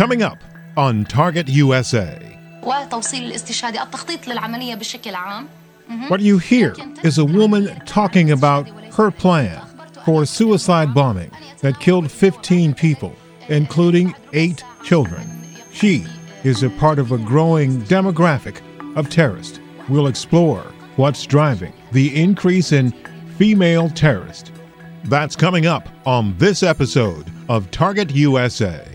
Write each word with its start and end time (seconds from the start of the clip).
Coming 0.00 0.22
up 0.22 0.38
on 0.78 1.04
Target 1.04 1.46
USA. 1.50 2.38
What 6.08 6.20
you 6.20 6.38
hear 6.38 6.74
is 7.04 7.18
a 7.18 7.24
woman 7.26 7.78
talking 7.84 8.30
about 8.30 8.66
her 8.94 9.10
plan 9.10 9.62
for 10.06 10.24
suicide 10.24 10.94
bombing 10.94 11.30
that 11.58 11.80
killed 11.80 12.10
15 12.10 12.72
people, 12.72 13.14
including 13.50 14.14
eight 14.32 14.64
children. 14.82 15.28
She 15.70 16.06
is 16.44 16.62
a 16.62 16.70
part 16.70 16.98
of 16.98 17.12
a 17.12 17.18
growing 17.18 17.82
demographic 17.82 18.62
of 18.96 19.10
terrorists. 19.10 19.60
We'll 19.90 20.06
explore 20.06 20.62
what's 20.96 21.26
driving 21.26 21.74
the 21.92 22.18
increase 22.18 22.72
in 22.72 22.92
female 23.36 23.90
terrorists. 23.90 24.50
That's 25.04 25.36
coming 25.36 25.66
up 25.66 25.90
on 26.06 26.38
this 26.38 26.62
episode 26.62 27.30
of 27.50 27.70
Target 27.70 28.12
USA. 28.12 28.89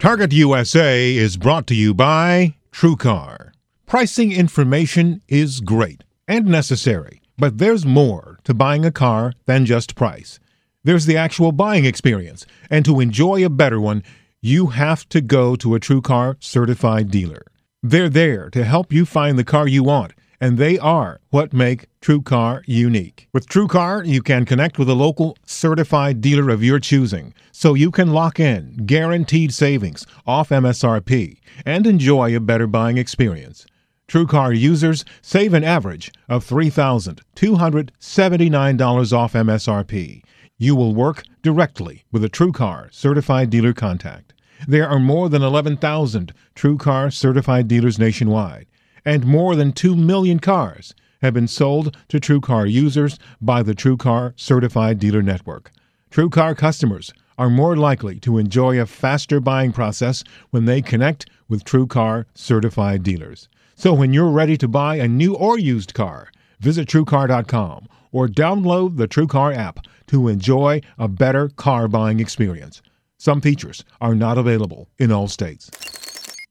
Target 0.00 0.32
USA 0.32 1.14
is 1.14 1.36
brought 1.36 1.66
to 1.66 1.74
you 1.74 1.92
by 1.92 2.54
TrueCar. 2.72 3.50
Pricing 3.84 4.32
information 4.32 5.20
is 5.28 5.60
great 5.60 6.04
and 6.26 6.46
necessary, 6.46 7.20
but 7.36 7.58
there's 7.58 7.84
more 7.84 8.38
to 8.44 8.54
buying 8.54 8.86
a 8.86 8.90
car 8.90 9.34
than 9.44 9.66
just 9.66 9.94
price. 9.94 10.40
There's 10.82 11.04
the 11.04 11.18
actual 11.18 11.52
buying 11.52 11.84
experience, 11.84 12.46
and 12.70 12.82
to 12.86 12.98
enjoy 12.98 13.44
a 13.44 13.50
better 13.50 13.78
one, 13.78 14.02
you 14.40 14.68
have 14.68 15.06
to 15.10 15.20
go 15.20 15.54
to 15.56 15.74
a 15.74 15.80
TrueCar 15.80 16.42
certified 16.42 17.10
dealer. 17.10 17.42
They're 17.82 18.08
there 18.08 18.48
to 18.50 18.64
help 18.64 18.94
you 18.94 19.04
find 19.04 19.38
the 19.38 19.44
car 19.44 19.68
you 19.68 19.84
want, 19.84 20.14
and 20.40 20.56
they 20.56 20.78
are 20.78 21.20
what 21.30 21.52
make 21.52 21.86
TrueCar 22.00 22.62
unique. 22.66 23.28
With 23.32 23.46
TrueCar, 23.46 24.06
you 24.06 24.22
can 24.22 24.44
connect 24.44 24.78
with 24.78 24.88
a 24.88 24.94
local 24.94 25.36
certified 25.44 26.20
dealer 26.20 26.50
of 26.50 26.64
your 26.64 26.80
choosing, 26.80 27.34
so 27.52 27.74
you 27.74 27.90
can 27.90 28.12
lock 28.12 28.40
in 28.40 28.86
guaranteed 28.86 29.52
savings 29.52 30.06
off 30.26 30.48
MSRP 30.48 31.36
and 31.66 31.86
enjoy 31.86 32.34
a 32.34 32.40
better 32.40 32.66
buying 32.66 32.96
experience. 32.96 33.66
TrueCar 34.08 34.58
users 34.58 35.04
save 35.22 35.54
an 35.54 35.62
average 35.62 36.10
of 36.28 36.44
$3,279 36.44 39.12
off 39.12 39.34
MSRP. 39.34 40.22
You 40.58 40.74
will 40.74 40.94
work 40.94 41.22
directly 41.42 42.04
with 42.10 42.24
a 42.24 42.28
TrueCar 42.28 42.92
certified 42.92 43.50
dealer 43.50 43.72
contact. 43.72 44.32
There 44.66 44.88
are 44.88 44.98
more 44.98 45.28
than 45.28 45.42
11,000 45.42 46.32
TrueCar 46.56 47.12
certified 47.12 47.68
dealers 47.68 48.00
nationwide, 48.00 48.66
and 49.04 49.26
more 49.26 49.56
than 49.56 49.72
2 49.72 49.96
million 49.96 50.38
cars 50.38 50.94
have 51.22 51.34
been 51.34 51.48
sold 51.48 51.96
to 52.08 52.18
TrueCar 52.18 52.70
users 52.70 53.18
by 53.40 53.62
the 53.62 53.74
TrueCar 53.74 54.32
certified 54.36 54.98
dealer 54.98 55.22
network. 55.22 55.70
TrueCar 56.10 56.56
customers 56.56 57.12
are 57.38 57.50
more 57.50 57.76
likely 57.76 58.18
to 58.20 58.38
enjoy 58.38 58.80
a 58.80 58.86
faster 58.86 59.40
buying 59.40 59.72
process 59.72 60.24
when 60.50 60.64
they 60.64 60.82
connect 60.82 61.26
with 61.48 61.64
TrueCar 61.64 62.26
certified 62.34 63.02
dealers. 63.02 63.48
So 63.76 63.94
when 63.94 64.12
you're 64.12 64.30
ready 64.30 64.56
to 64.58 64.68
buy 64.68 64.96
a 64.96 65.08
new 65.08 65.34
or 65.34 65.58
used 65.58 65.94
car, 65.94 66.30
visit 66.60 66.88
TrueCar.com 66.88 67.88
or 68.12 68.28
download 68.28 68.96
the 68.96 69.08
TrueCar 69.08 69.56
app 69.56 69.86
to 70.08 70.28
enjoy 70.28 70.82
a 70.98 71.08
better 71.08 71.48
car 71.48 71.88
buying 71.88 72.20
experience. 72.20 72.82
Some 73.16 73.40
features 73.40 73.84
are 74.00 74.14
not 74.14 74.36
available 74.36 74.88
in 74.98 75.12
all 75.12 75.28
states. 75.28 75.70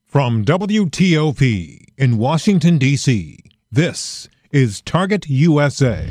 From 0.10 0.44
WTOP 0.44 1.86
in 1.96 2.18
Washington, 2.18 2.80
D.C., 2.80 3.38
this 3.72 4.28
is 4.52 4.82
Target 4.82 5.30
USA. 5.30 6.04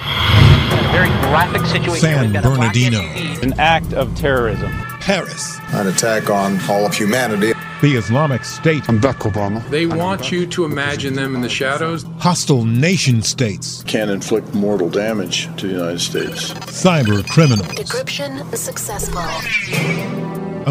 A 0.00 0.92
very 0.92 1.08
graphic 1.08 1.66
situation. 1.66 1.96
San 2.00 2.24
We've 2.26 2.34
got 2.34 2.44
a 2.44 2.48
black 2.50 2.72
Bernardino. 2.72 3.00
An 3.42 3.58
act 3.58 3.92
of 3.94 4.14
terrorism. 4.16 4.70
Paris, 5.00 5.58
an 5.72 5.88
attack 5.88 6.30
on 6.30 6.60
all 6.70 6.86
of 6.86 6.94
humanity. 6.94 7.52
the 7.82 7.96
Islamic 7.96 8.44
State, 8.44 8.88
I'm 8.88 9.00
Barack 9.00 9.28
Obama. 9.28 9.68
They 9.70 9.86
want 9.86 10.30
you 10.30 10.46
to 10.46 10.64
imagine 10.64 11.14
them 11.14 11.34
in 11.34 11.40
the 11.40 11.48
shadows. 11.48 12.04
hostile 12.20 12.64
nation 12.64 13.22
states, 13.22 13.82
Can 13.88 14.08
inflict 14.08 14.54
mortal 14.54 14.88
damage 14.88 15.46
to 15.56 15.66
the 15.66 15.72
United 15.72 16.00
States. 16.00 16.52
cyber 16.52 17.28
criminals. 17.28 17.66
Decryption 17.70 18.56
successful 18.56 19.18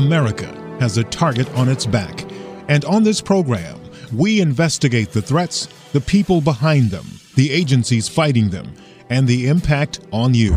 America 0.01 0.53
has 0.79 0.97
a 0.97 1.03
target 1.05 1.49
on 1.55 1.69
its 1.69 1.85
back. 1.85 2.25
And 2.67 2.85
on 2.85 3.03
this 3.03 3.21
program, 3.21 3.79
we 4.13 4.41
investigate 4.41 5.11
the 5.11 5.21
threats, 5.21 5.67
the 5.93 6.01
people 6.01 6.41
behind 6.41 6.91
them, 6.91 7.05
the 7.35 7.51
agencies 7.51 8.07
fighting 8.07 8.49
them, 8.49 8.73
and 9.09 9.27
the 9.27 9.47
impact 9.47 10.01
on 10.11 10.33
you. 10.33 10.55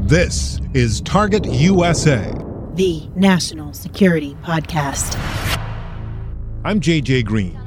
This 0.00 0.60
is 0.74 1.00
Target 1.00 1.46
USA, 1.46 2.32
the 2.74 3.08
National 3.14 3.72
Security 3.72 4.36
Podcast. 4.42 5.16
I'm 6.64 6.80
JJ 6.80 7.24
Green. 7.24 7.58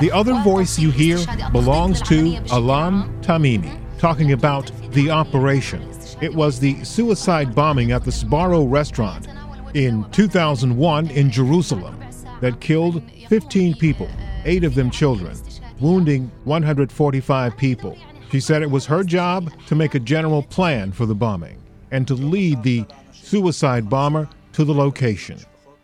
The 0.00 0.10
other 0.12 0.34
voice 0.42 0.78
you 0.78 0.90
hear 0.90 1.18
belongs 1.52 2.00
to 2.02 2.34
Ahlam 2.50 3.22
Tamimi, 3.22 3.98
talking 3.98 4.32
about 4.32 4.70
the 4.92 5.10
operation 5.10 5.93
it 6.24 6.34
was 6.34 6.58
the 6.58 6.82
suicide 6.84 7.54
bombing 7.54 7.92
at 7.92 8.02
the 8.02 8.10
Sbarro 8.10 8.64
restaurant 8.64 9.28
in 9.74 10.10
2001 10.10 11.10
in 11.10 11.30
Jerusalem 11.30 12.02
that 12.40 12.60
killed 12.60 13.02
15 13.28 13.74
people, 13.74 14.08
eight 14.46 14.64
of 14.64 14.74
them 14.74 14.90
children, 14.90 15.36
wounding 15.80 16.30
145 16.44 17.58
people. 17.58 17.98
She 18.30 18.40
said 18.40 18.62
it 18.62 18.70
was 18.70 18.86
her 18.86 19.04
job 19.04 19.52
to 19.66 19.74
make 19.74 19.94
a 19.94 20.00
general 20.00 20.42
plan 20.42 20.92
for 20.92 21.04
the 21.04 21.14
bombing 21.14 21.58
and 21.90 22.08
to 22.08 22.14
lead 22.14 22.62
the 22.62 22.86
suicide 23.12 23.90
bomber 23.90 24.26
to 24.54 24.64
the 24.64 24.72
location. 24.72 25.38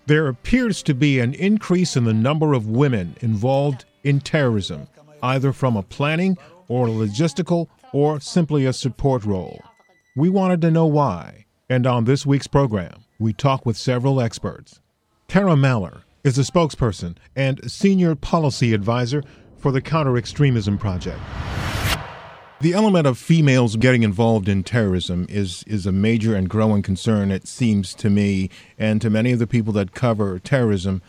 There 0.07 0.29
appears 0.29 0.83
to 0.85 0.95
be 0.95 1.21
an 1.21 1.35
increase 1.35 1.99
in 1.99 2.05
the 2.05 2.15
number 2.15 2.55
of 2.55 2.67
women 2.67 3.15
involved 3.21 3.85
in 4.05 4.21
terrorism, 4.21 4.89
either 5.23 5.53
from 5.53 5.77
a 5.77 5.83
planning 5.83 6.39
or 6.67 6.87
logistical 6.87 7.69
or 7.93 8.21
simply 8.21 8.65
a 8.65 8.73
support 8.73 9.27
role. 9.27 9.61
We 10.21 10.29
wanted 10.29 10.61
to 10.61 10.71
know 10.71 10.85
why, 10.85 11.47
and 11.71 11.87
on 11.87 12.05
this 12.05 12.27
week's 12.27 12.47
program, 12.47 13.07
we 13.19 13.33
talk 13.33 13.65
with 13.65 13.79
several 13.79 14.21
experts. 14.21 14.79
Tara 15.29 15.55
Maller 15.55 16.03
is 16.25 16.37
a 16.37 16.43
spokesperson 16.43 17.17
and 17.35 17.73
senior 17.73 18.15
policy 18.15 18.75
advisor 18.75 19.25
for 19.57 19.73
the 19.73 19.81
Counter 19.81 20.19
Extremism 20.19 20.77
Project. 20.77 21.19
The 22.61 22.75
element 22.75 23.07
of 23.07 23.17
females 23.17 23.77
getting 23.77 24.03
involved 24.03 24.47
in 24.47 24.63
terrorism 24.63 25.25
is, 25.31 25.65
is 25.67 25.87
a 25.87 25.91
major 25.91 26.35
and 26.37 26.51
growing 26.51 26.83
concern, 26.83 27.31
it 27.31 27.49
seems 27.49 27.95
to 27.95 28.11
me, 28.11 28.51
and 28.79 29.01
to 29.01 29.09
many 29.09 29.33
of 29.33 29.39
the 29.39 29.47
people 29.47 29.73
that 29.73 29.95
cover 29.95 30.39
terrorism. 30.39 31.01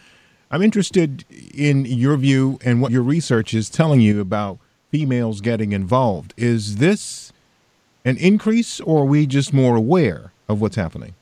I'm 0.49 0.61
interested 0.61 1.25
in 1.53 1.83
your 1.83 2.15
view 2.15 2.59
and 2.63 2.81
what 2.81 2.93
your 2.93 3.03
research 3.03 3.53
is 3.53 3.69
telling 3.69 3.99
you 3.99 4.21
about 4.21 4.59
females 4.89 5.41
getting 5.41 5.73
involved. 5.73 6.33
Is 6.37 6.77
this 6.77 7.33
an 8.03 8.17
increase, 8.17 8.79
or 8.79 9.03
are 9.03 9.05
we 9.05 9.25
just 9.25 9.53
more 9.53 9.75
aware 9.75 10.31
of 10.47 10.61
what's 10.61 10.75
happening? 10.75 11.13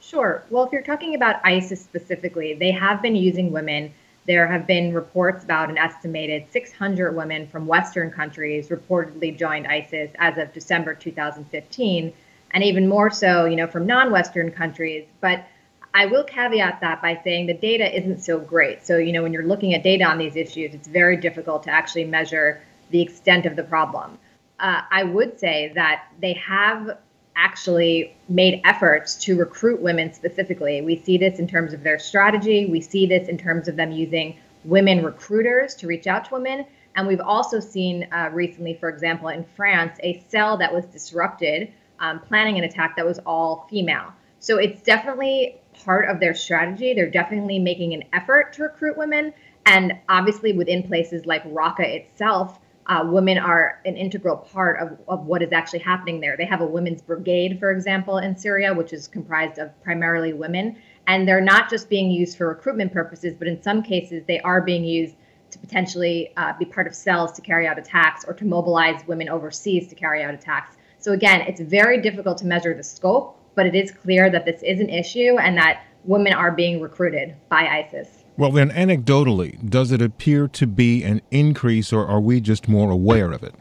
Sure. 0.00 0.42
Well, 0.50 0.64
if 0.64 0.72
you're 0.72 0.82
talking 0.82 1.14
about 1.14 1.40
ISIS 1.44 1.80
specifically, 1.82 2.54
they 2.54 2.70
have 2.70 3.00
been 3.00 3.16
using 3.16 3.50
women. 3.50 3.92
There 4.26 4.46
have 4.46 4.66
been 4.66 4.92
reports 4.92 5.44
about 5.44 5.70
an 5.70 5.78
estimated 5.78 6.46
600 6.50 7.16
women 7.16 7.46
from 7.48 7.66
Western 7.66 8.10
countries 8.10 8.68
reportedly 8.68 9.36
joined 9.36 9.66
ISIS 9.66 10.10
as 10.18 10.38
of 10.38 10.52
December 10.52 10.94
2015, 10.94 12.12
and 12.52 12.64
even 12.64 12.88
more 12.88 13.10
so, 13.10 13.46
you 13.46 13.56
know, 13.56 13.66
from 13.66 13.86
non-Western 13.86 14.50
countries. 14.50 15.04
But 15.20 15.46
I 15.94 16.06
will 16.06 16.24
caveat 16.24 16.80
that 16.80 17.02
by 17.02 17.20
saying 17.22 17.46
the 17.46 17.54
data 17.54 17.94
isn't 17.94 18.20
so 18.22 18.38
great. 18.38 18.86
So, 18.86 18.96
you 18.96 19.12
know, 19.12 19.22
when 19.22 19.32
you're 19.32 19.46
looking 19.46 19.74
at 19.74 19.82
data 19.82 20.04
on 20.04 20.18
these 20.18 20.36
issues, 20.36 20.74
it's 20.74 20.88
very 20.88 21.16
difficult 21.16 21.62
to 21.64 21.70
actually 21.70 22.04
measure 22.04 22.62
the 22.90 23.00
extent 23.00 23.46
of 23.46 23.56
the 23.56 23.62
problem. 23.62 24.18
Uh, 24.62 24.82
I 24.90 25.02
would 25.02 25.38
say 25.38 25.72
that 25.74 26.06
they 26.20 26.32
have 26.34 26.96
actually 27.34 28.14
made 28.28 28.60
efforts 28.64 29.16
to 29.16 29.36
recruit 29.36 29.80
women 29.80 30.12
specifically. 30.12 30.80
We 30.82 30.96
see 30.96 31.18
this 31.18 31.38
in 31.38 31.48
terms 31.48 31.72
of 31.72 31.82
their 31.82 31.98
strategy. 31.98 32.66
We 32.66 32.80
see 32.80 33.06
this 33.06 33.28
in 33.28 33.36
terms 33.36 33.68
of 33.68 33.76
them 33.76 33.90
using 33.90 34.36
women 34.64 35.04
recruiters 35.04 35.74
to 35.76 35.86
reach 35.86 36.06
out 36.06 36.26
to 36.26 36.34
women. 36.34 36.64
And 36.94 37.08
we've 37.08 37.20
also 37.20 37.58
seen 37.58 38.06
uh, 38.12 38.30
recently, 38.32 38.74
for 38.74 38.88
example, 38.88 39.28
in 39.28 39.44
France, 39.56 39.98
a 40.02 40.22
cell 40.28 40.56
that 40.58 40.72
was 40.72 40.84
disrupted 40.86 41.72
um, 41.98 42.20
planning 42.20 42.58
an 42.58 42.64
attack 42.64 42.96
that 42.96 43.06
was 43.06 43.18
all 43.20 43.66
female. 43.70 44.12
So 44.40 44.58
it's 44.58 44.82
definitely 44.82 45.56
part 45.84 46.08
of 46.08 46.20
their 46.20 46.34
strategy. 46.34 46.94
They're 46.94 47.10
definitely 47.10 47.58
making 47.58 47.94
an 47.94 48.04
effort 48.12 48.52
to 48.54 48.64
recruit 48.64 48.96
women. 48.96 49.32
And 49.66 49.94
obviously, 50.08 50.52
within 50.52 50.82
places 50.82 51.26
like 51.26 51.44
Raqqa 51.44 51.86
itself, 51.86 52.58
uh, 52.86 53.04
women 53.06 53.38
are 53.38 53.80
an 53.84 53.96
integral 53.96 54.36
part 54.36 54.80
of, 54.80 54.98
of 55.08 55.26
what 55.26 55.42
is 55.42 55.52
actually 55.52 55.78
happening 55.80 56.20
there. 56.20 56.36
They 56.36 56.44
have 56.44 56.60
a 56.60 56.66
women's 56.66 57.02
brigade, 57.02 57.58
for 57.58 57.70
example, 57.70 58.18
in 58.18 58.36
Syria, 58.36 58.74
which 58.74 58.92
is 58.92 59.06
comprised 59.06 59.58
of 59.58 59.70
primarily 59.82 60.32
women. 60.32 60.76
And 61.06 61.26
they're 61.26 61.40
not 61.40 61.70
just 61.70 61.88
being 61.88 62.10
used 62.10 62.36
for 62.36 62.48
recruitment 62.48 62.92
purposes, 62.92 63.34
but 63.38 63.48
in 63.48 63.62
some 63.62 63.82
cases, 63.82 64.24
they 64.26 64.40
are 64.40 64.60
being 64.60 64.84
used 64.84 65.16
to 65.50 65.58
potentially 65.58 66.32
uh, 66.36 66.54
be 66.58 66.64
part 66.64 66.86
of 66.86 66.94
cells 66.94 67.32
to 67.32 67.42
carry 67.42 67.66
out 67.66 67.78
attacks 67.78 68.24
or 68.24 68.34
to 68.34 68.44
mobilize 68.44 69.06
women 69.06 69.28
overseas 69.28 69.88
to 69.88 69.94
carry 69.94 70.22
out 70.22 70.34
attacks. 70.34 70.76
So, 70.98 71.12
again, 71.12 71.42
it's 71.42 71.60
very 71.60 72.00
difficult 72.00 72.38
to 72.38 72.46
measure 72.46 72.74
the 72.74 72.84
scope 72.84 73.38
but 73.54 73.66
it 73.66 73.74
is 73.74 73.90
clear 73.90 74.30
that 74.30 74.44
this 74.44 74.62
is 74.62 74.80
an 74.80 74.88
issue 74.88 75.36
and 75.38 75.56
that 75.56 75.84
women 76.04 76.32
are 76.32 76.50
being 76.50 76.80
recruited 76.80 77.36
by 77.48 77.66
ISIS. 77.66 78.21
Well, 78.36 78.50
then, 78.50 78.70
anecdotally, 78.70 79.68
does 79.68 79.92
it 79.92 80.00
appear 80.00 80.48
to 80.48 80.66
be 80.66 81.02
an 81.04 81.20
increase, 81.30 81.92
or 81.92 82.06
are 82.06 82.20
we 82.20 82.40
just 82.40 82.66
more 82.66 82.90
aware 82.90 83.30
of 83.30 83.42
it? 83.42 83.54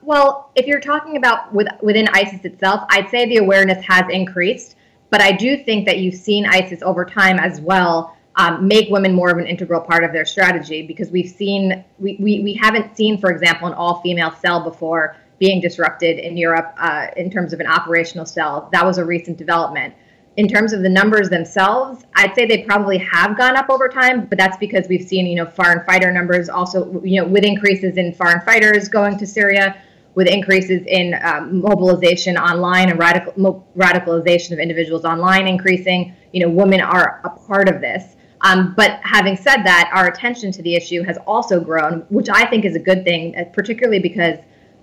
Well, 0.00 0.50
if 0.54 0.66
you're 0.66 0.80
talking 0.80 1.16
about 1.16 1.52
with, 1.52 1.66
within 1.82 2.08
ISIS 2.08 2.44
itself, 2.44 2.82
I'd 2.90 3.08
say 3.08 3.26
the 3.26 3.38
awareness 3.38 3.84
has 3.86 4.04
increased, 4.10 4.76
but 5.10 5.20
I 5.20 5.32
do 5.32 5.64
think 5.64 5.86
that 5.86 5.98
you've 5.98 6.14
seen 6.14 6.46
ISIS 6.46 6.82
over 6.82 7.04
time 7.04 7.38
as 7.38 7.60
well 7.60 8.16
um, 8.36 8.66
make 8.66 8.90
women 8.90 9.12
more 9.12 9.30
of 9.30 9.38
an 9.38 9.46
integral 9.46 9.80
part 9.80 10.04
of 10.04 10.12
their 10.12 10.24
strategy 10.24 10.86
because 10.86 11.10
we've 11.10 11.30
seen 11.30 11.84
we, 11.98 12.16
we, 12.20 12.40
we 12.40 12.54
haven't 12.54 12.96
seen, 12.96 13.18
for 13.18 13.30
example, 13.30 13.68
an 13.68 13.74
all-female 13.74 14.34
cell 14.40 14.62
before 14.62 15.16
being 15.38 15.60
disrupted 15.60 16.18
in 16.18 16.36
Europe 16.36 16.74
uh, 16.78 17.08
in 17.16 17.30
terms 17.30 17.52
of 17.52 17.60
an 17.60 17.66
operational 17.66 18.26
cell. 18.26 18.68
That 18.72 18.84
was 18.84 18.98
a 18.98 19.04
recent 19.04 19.38
development 19.38 19.94
in 20.36 20.48
terms 20.48 20.72
of 20.72 20.82
the 20.82 20.88
numbers 20.88 21.30
themselves, 21.30 22.04
I'd 22.14 22.34
say 22.34 22.46
they 22.46 22.62
probably 22.62 22.98
have 22.98 23.36
gone 23.38 23.56
up 23.56 23.70
over 23.70 23.88
time, 23.88 24.26
but 24.26 24.36
that's 24.36 24.56
because 24.56 24.88
we've 24.88 25.06
seen, 25.06 25.26
you 25.26 25.36
know, 25.36 25.46
foreign 25.46 25.84
fighter 25.86 26.10
numbers 26.12 26.48
also, 26.48 27.00
you 27.04 27.20
know, 27.20 27.28
with 27.28 27.44
increases 27.44 27.96
in 27.96 28.12
foreign 28.12 28.40
fighters 28.40 28.88
going 28.88 29.16
to 29.18 29.26
Syria, 29.26 29.80
with 30.16 30.26
increases 30.26 30.82
in 30.86 31.14
um, 31.22 31.60
mobilization 31.60 32.36
online 32.36 32.90
and 32.90 32.98
radical 32.98 33.32
mo- 33.36 33.64
radicalization 33.76 34.52
of 34.52 34.58
individuals 34.58 35.04
online 35.04 35.46
increasing. 35.46 36.14
You 36.32 36.40
know, 36.40 36.50
women 36.50 36.80
are 36.80 37.20
a 37.24 37.30
part 37.30 37.68
of 37.68 37.80
this. 37.80 38.16
Um, 38.40 38.74
but 38.76 39.00
having 39.02 39.36
said 39.36 39.62
that, 39.62 39.90
our 39.94 40.08
attention 40.08 40.52
to 40.52 40.62
the 40.62 40.74
issue 40.74 41.02
has 41.04 41.16
also 41.26 41.60
grown, 41.60 42.00
which 42.10 42.28
I 42.28 42.44
think 42.46 42.64
is 42.64 42.74
a 42.74 42.80
good 42.80 43.04
thing, 43.04 43.36
uh, 43.36 43.44
particularly 43.52 44.00
because 44.00 44.38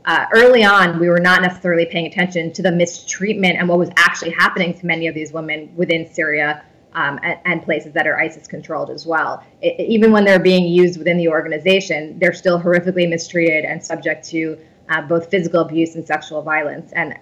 uh, 0.06 0.26
early 0.34 0.64
on, 0.64 1.00
we 1.00 1.10
were 1.10 1.20
not 1.20 1.42
necessarily 1.42 1.86
paying 1.86 2.08
attention 2.08 2.52
to 2.54 2.62
the 2.62 2.72
mistreatment 2.72 3.58
and 3.58 3.70
what 3.70 3.78
was 3.78 3.90
actually 3.98 4.32
happening 4.32 4.78
to 4.80 4.86
many 4.86 5.08
of 5.08 5.14
these 5.14 5.32
women 5.32 5.72
within 5.76 6.12
Syria 6.12 6.64
um, 6.94 7.20
and, 7.24 7.40
and, 7.46 7.64
places 7.64 7.94
that 7.94 8.06
are 8.06 8.20
ISIS 8.20 8.48
controlled 8.48 8.90
as 8.90 9.06
well. 9.06 9.44
It, 9.62 9.80
even 9.80 10.12
when 10.12 10.26
they're 10.26 10.40
being 10.40 10.66
used 10.66 10.98
within 10.98 11.18
the 11.18 11.30
organization, 11.30 12.20
they're 12.20 12.34
still 12.34 12.60
horrifically 12.60 13.08
mistreated 13.08 13.64
and 13.64 13.82
subject 13.84 14.28
to 14.30 14.60
uh, 14.90 15.02
both 15.02 15.30
physical 15.30 15.62
abuse 15.62 15.96
and 15.96 16.06
sexual 16.06 16.42
violence. 16.42 16.92
And 16.94 17.18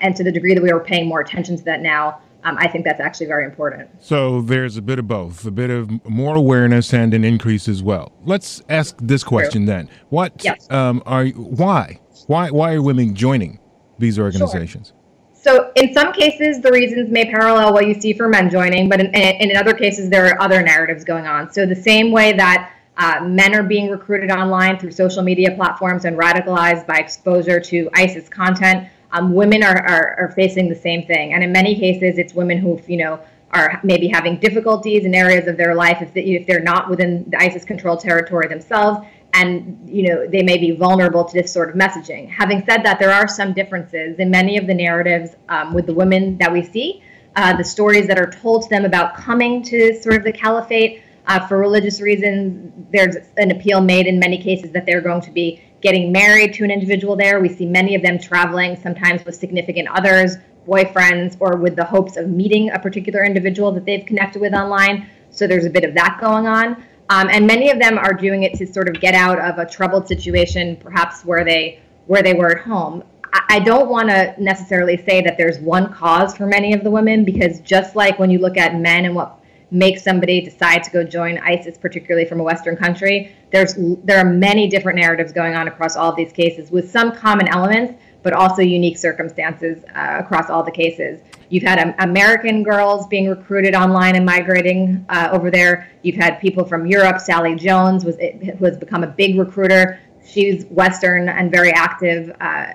and 0.00 0.16
to 0.16 0.24
the 0.24 0.32
degree 0.32 0.52
that 0.52 0.62
we 0.62 0.70
are 0.70 0.80
paying 0.80 1.06
more 1.06 1.20
attention 1.20 1.56
to 1.56 1.64
that 1.64 1.80
now, 1.80 2.20
um, 2.44 2.58
I 2.58 2.68
think 2.68 2.84
that's 2.84 3.00
actually 3.00 3.26
very 3.26 3.44
important. 3.44 3.88
So 4.00 4.42
there's 4.42 4.76
a 4.76 4.82
bit 4.82 4.98
of 4.98 5.08
both, 5.08 5.46
a 5.46 5.50
bit 5.50 5.70
of 5.70 6.04
more 6.08 6.36
awareness 6.36 6.92
and 6.92 7.14
an 7.14 7.24
increase 7.24 7.68
as 7.68 7.82
well. 7.82 8.12
Let's 8.24 8.62
ask 8.68 8.96
this 9.00 9.24
question 9.24 9.62
True. 9.62 9.74
then: 9.74 9.90
What 10.10 10.44
yes. 10.44 10.70
um, 10.70 11.02
are 11.06 11.26
why 11.28 12.00
why 12.26 12.50
why 12.50 12.74
are 12.74 12.82
women 12.82 13.14
joining 13.14 13.58
these 13.98 14.18
organizations? 14.18 14.88
Sure. 14.88 14.96
So 15.32 15.72
in 15.76 15.94
some 15.94 16.12
cases, 16.12 16.60
the 16.60 16.72
reasons 16.72 17.08
may 17.08 17.30
parallel 17.30 17.72
what 17.72 17.86
you 17.86 17.94
see 17.94 18.12
for 18.12 18.28
men 18.28 18.50
joining, 18.50 18.88
but 18.88 18.98
in, 18.98 19.14
in 19.14 19.56
other 19.56 19.74
cases, 19.74 20.10
there 20.10 20.26
are 20.26 20.40
other 20.40 20.60
narratives 20.60 21.04
going 21.04 21.26
on. 21.26 21.52
So 21.52 21.64
the 21.66 21.76
same 21.76 22.10
way 22.10 22.32
that 22.32 22.72
uh, 22.96 23.20
men 23.22 23.54
are 23.54 23.62
being 23.62 23.88
recruited 23.88 24.30
online 24.30 24.78
through 24.78 24.90
social 24.90 25.22
media 25.22 25.52
platforms 25.54 26.04
and 26.04 26.16
radicalized 26.18 26.86
by 26.86 26.96
exposure 26.96 27.60
to 27.60 27.88
ISIS 27.94 28.28
content, 28.28 28.88
um, 29.12 29.34
women 29.34 29.62
are, 29.62 29.78
are, 29.78 30.16
are 30.18 30.32
facing 30.34 30.68
the 30.68 30.74
same 30.74 31.06
thing. 31.06 31.32
And 31.32 31.44
in 31.44 31.52
many 31.52 31.78
cases, 31.78 32.18
it's 32.18 32.34
women 32.34 32.58
who, 32.58 32.80
you 32.88 32.96
know, 32.96 33.20
are 33.52 33.80
maybe 33.84 34.08
having 34.08 34.38
difficulties 34.40 35.04
in 35.04 35.14
areas 35.14 35.46
of 35.46 35.56
their 35.56 35.74
life 35.74 35.98
if, 36.00 36.12
they, 36.12 36.22
if 36.22 36.46
they're 36.46 36.60
not 36.60 36.90
within 36.90 37.24
the 37.30 37.40
ISIS 37.40 37.64
controlled 37.64 38.00
territory 38.00 38.48
themselves 38.48 39.06
and 39.36 39.88
you 39.88 40.08
know 40.08 40.26
they 40.26 40.42
may 40.42 40.58
be 40.58 40.70
vulnerable 40.72 41.24
to 41.24 41.34
this 41.34 41.52
sort 41.52 41.68
of 41.70 41.76
messaging. 41.76 42.28
Having 42.28 42.64
said 42.68 42.82
that, 42.84 42.98
there 42.98 43.12
are 43.12 43.28
some 43.28 43.52
differences 43.52 44.18
in 44.18 44.30
many 44.30 44.56
of 44.56 44.66
the 44.66 44.74
narratives 44.74 45.30
um, 45.48 45.74
with 45.74 45.86
the 45.86 45.94
women 45.94 46.38
that 46.38 46.52
we 46.52 46.62
see. 46.62 47.02
Uh, 47.36 47.54
the 47.54 47.64
stories 47.64 48.06
that 48.06 48.18
are 48.18 48.30
told 48.30 48.62
to 48.62 48.68
them 48.70 48.86
about 48.86 49.14
coming 49.14 49.62
to 49.62 49.94
sort 50.00 50.16
of 50.16 50.24
the 50.24 50.32
caliphate 50.32 51.02
uh, 51.26 51.46
for 51.46 51.58
religious 51.58 52.00
reasons. 52.00 52.72
There's 52.90 53.16
an 53.36 53.50
appeal 53.50 53.82
made 53.82 54.06
in 54.06 54.18
many 54.18 54.42
cases 54.42 54.70
that 54.72 54.86
they're 54.86 55.02
going 55.02 55.20
to 55.22 55.30
be 55.30 55.62
getting 55.82 56.10
married 56.10 56.54
to 56.54 56.64
an 56.64 56.70
individual 56.70 57.14
there. 57.14 57.38
We 57.40 57.50
see 57.50 57.66
many 57.66 57.94
of 57.94 58.02
them 58.02 58.18
traveling, 58.18 58.76
sometimes 58.80 59.22
with 59.24 59.34
significant 59.34 59.88
others, 59.88 60.36
boyfriends, 60.66 61.36
or 61.38 61.56
with 61.56 61.76
the 61.76 61.84
hopes 61.84 62.16
of 62.16 62.28
meeting 62.28 62.70
a 62.70 62.78
particular 62.78 63.22
individual 63.22 63.70
that 63.72 63.84
they've 63.84 64.06
connected 64.06 64.40
with 64.40 64.54
online. 64.54 65.08
So 65.30 65.46
there's 65.46 65.66
a 65.66 65.70
bit 65.70 65.84
of 65.84 65.94
that 65.94 66.18
going 66.20 66.46
on. 66.46 66.82
Um, 67.08 67.28
and 67.30 67.46
many 67.46 67.70
of 67.70 67.78
them 67.78 67.98
are 67.98 68.12
doing 68.12 68.42
it 68.42 68.54
to 68.54 68.66
sort 68.66 68.88
of 68.88 69.00
get 69.00 69.14
out 69.14 69.38
of 69.38 69.58
a 69.58 69.70
troubled 69.70 70.08
situation, 70.08 70.76
perhaps 70.76 71.24
where 71.24 71.44
they 71.44 71.80
where 72.06 72.22
they 72.22 72.34
were 72.34 72.58
at 72.58 72.64
home. 72.64 73.02
I, 73.48 73.58
don't 73.58 73.90
want 73.90 74.08
to 74.08 74.34
necessarily 74.38 74.96
say 74.96 75.20
that 75.22 75.36
there's 75.36 75.58
one 75.58 75.92
cause 75.92 76.36
for 76.36 76.46
many 76.46 76.72
of 76.72 76.84
the 76.84 76.90
women, 76.90 77.24
because 77.24 77.60
just 77.60 77.96
like 77.96 78.18
when 78.18 78.30
you 78.30 78.38
look 78.38 78.56
at 78.56 78.76
men 78.76 79.04
and 79.04 79.14
what 79.14 79.40
makes 79.70 80.02
somebody 80.02 80.40
decide 80.40 80.84
to 80.84 80.90
go 80.90 81.04
join 81.04 81.38
ISIS, 81.38 81.76
particularly 81.76 82.26
from 82.26 82.40
a 82.40 82.42
Western 82.42 82.76
country, 82.76 83.34
there's 83.50 83.74
there 84.04 84.18
are 84.18 84.24
many 84.24 84.68
different 84.68 84.98
narratives 84.98 85.32
going 85.32 85.54
on 85.54 85.68
across 85.68 85.96
all 85.96 86.10
of 86.10 86.16
these 86.16 86.32
cases, 86.32 86.70
with 86.70 86.90
some 86.90 87.14
common 87.14 87.48
elements, 87.48 88.00
but 88.26 88.32
also 88.32 88.60
unique 88.60 88.98
circumstances 88.98 89.84
uh, 89.94 90.16
across 90.18 90.50
all 90.50 90.64
the 90.64 90.70
cases. 90.72 91.20
You've 91.48 91.62
had 91.62 91.78
um, 91.78 91.94
American 92.00 92.64
girls 92.64 93.06
being 93.06 93.28
recruited 93.28 93.76
online 93.76 94.16
and 94.16 94.26
migrating 94.26 95.06
uh, 95.08 95.28
over 95.30 95.48
there. 95.48 95.88
You've 96.02 96.16
had 96.16 96.40
people 96.40 96.64
from 96.64 96.86
Europe. 96.86 97.20
Sally 97.20 97.54
Jones 97.54 98.04
was 98.04 98.16
who 98.16 98.64
has 98.64 98.78
become 98.78 99.04
a 99.04 99.06
big 99.06 99.38
recruiter. 99.38 100.00
She's 100.26 100.64
Western 100.64 101.28
and 101.28 101.52
very 101.52 101.70
active. 101.70 102.34
Uh, 102.40 102.72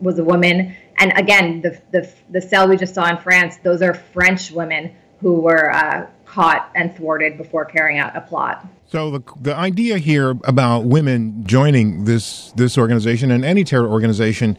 was 0.00 0.20
a 0.20 0.24
woman, 0.24 0.76
and 0.98 1.12
again, 1.16 1.60
the, 1.60 1.82
the 1.90 2.08
the 2.30 2.40
cell 2.40 2.68
we 2.68 2.76
just 2.76 2.94
saw 2.94 3.08
in 3.08 3.16
France. 3.16 3.56
Those 3.56 3.82
are 3.82 3.94
French 3.94 4.52
women 4.52 4.94
who 5.20 5.40
were 5.40 5.72
uh, 5.72 6.06
caught 6.38 6.70
and 6.76 6.94
thwarted 6.96 7.36
before 7.36 7.64
carrying 7.64 7.98
out 7.98 8.14
a 8.14 8.20
plot. 8.20 8.64
So 8.86 9.10
the 9.10 9.22
the 9.40 9.56
idea 9.56 9.98
here 9.98 10.30
about 10.44 10.84
women 10.84 11.44
joining 11.44 12.04
this 12.04 12.52
this 12.52 12.78
organization 12.78 13.32
and 13.32 13.44
any 13.44 13.64
terror 13.64 13.88
organization 13.88 14.56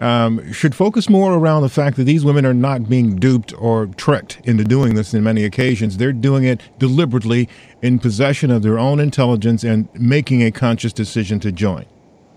um, 0.00 0.50
should 0.52 0.74
focus 0.74 1.10
more 1.10 1.34
around 1.34 1.62
the 1.62 1.68
fact 1.68 1.98
that 1.98 2.04
these 2.04 2.24
women 2.24 2.46
are 2.46 2.54
not 2.54 2.88
being 2.88 3.16
duped 3.16 3.52
or 3.58 3.88
tricked 3.88 4.40
into 4.44 4.64
doing 4.64 4.94
this 4.94 5.12
in 5.12 5.22
many 5.22 5.44
occasions. 5.44 5.98
They're 5.98 6.14
doing 6.14 6.44
it 6.44 6.62
deliberately 6.78 7.46
in 7.82 7.98
possession 7.98 8.50
of 8.50 8.62
their 8.62 8.78
own 8.78 8.98
intelligence 8.98 9.64
and 9.64 9.86
making 9.94 10.42
a 10.42 10.50
conscious 10.50 10.94
decision 10.94 11.40
to 11.40 11.52
join. 11.52 11.84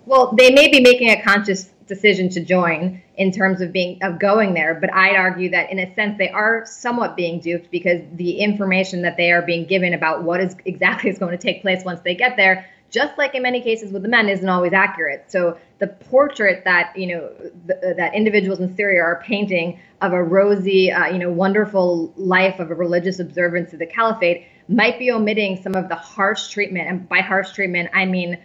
Well, 0.05 0.33
they 0.37 0.51
may 0.51 0.67
be 0.67 0.81
making 0.81 1.11
a 1.11 1.21
conscious 1.21 1.69
decision 1.93 2.29
to 2.29 2.39
join 2.39 3.01
in 3.17 3.31
terms 3.31 3.59
of 3.61 3.71
being 3.71 4.01
of 4.01 4.17
going 4.19 4.53
there, 4.53 4.73
but 4.73 4.93
I'd 4.93 5.15
argue 5.15 5.49
that 5.51 5.71
in 5.71 5.79
a 5.79 5.93
sense 5.93 6.17
they 6.17 6.29
are 6.29 6.65
somewhat 6.65 7.15
being 7.15 7.39
duped 7.39 7.69
because 7.69 8.01
the 8.13 8.39
information 8.39 9.01
that 9.01 9.17
they 9.17 9.31
are 9.31 9.41
being 9.41 9.65
given 9.65 9.93
about 9.93 10.23
what 10.23 10.39
is 10.39 10.55
exactly 10.65 11.09
is 11.09 11.19
going 11.19 11.37
to 11.37 11.41
take 11.41 11.61
place 11.61 11.83
once 11.83 11.99
they 12.01 12.15
get 12.15 12.37
there 12.37 12.65
just 12.91 13.17
like 13.17 13.33
in 13.33 13.41
many 13.41 13.61
cases 13.61 13.91
with 13.91 14.03
the 14.03 14.09
men, 14.09 14.27
isn't 14.27 14.49
always 14.49 14.73
accurate. 14.73 15.31
So 15.31 15.57
the 15.79 15.87
portrait 15.87 16.65
that 16.65 16.93
you 16.95 17.07
know 17.07 17.31
that 17.65 18.13
individuals 18.13 18.59
in 18.59 18.75
Syria 18.75 19.01
are 19.01 19.23
painting 19.25 19.79
of 20.01 20.11
a 20.11 20.21
rosy, 20.21 20.91
uh, 20.91 21.07
you 21.07 21.17
know, 21.17 21.31
wonderful 21.31 22.13
life 22.17 22.59
of 22.59 22.69
a 22.69 22.75
religious 22.75 23.19
observance 23.19 23.71
of 23.73 23.79
the 23.79 23.85
caliphate 23.85 24.45
might 24.67 24.99
be 24.99 25.09
omitting 25.11 25.61
some 25.61 25.73
of 25.73 25.87
the 25.89 25.95
harsh 25.95 26.49
treatment, 26.49 26.89
and 26.89 27.09
by 27.09 27.19
harsh 27.19 27.53
treatment 27.53 27.89
I 27.93 28.05
mean 28.05 28.37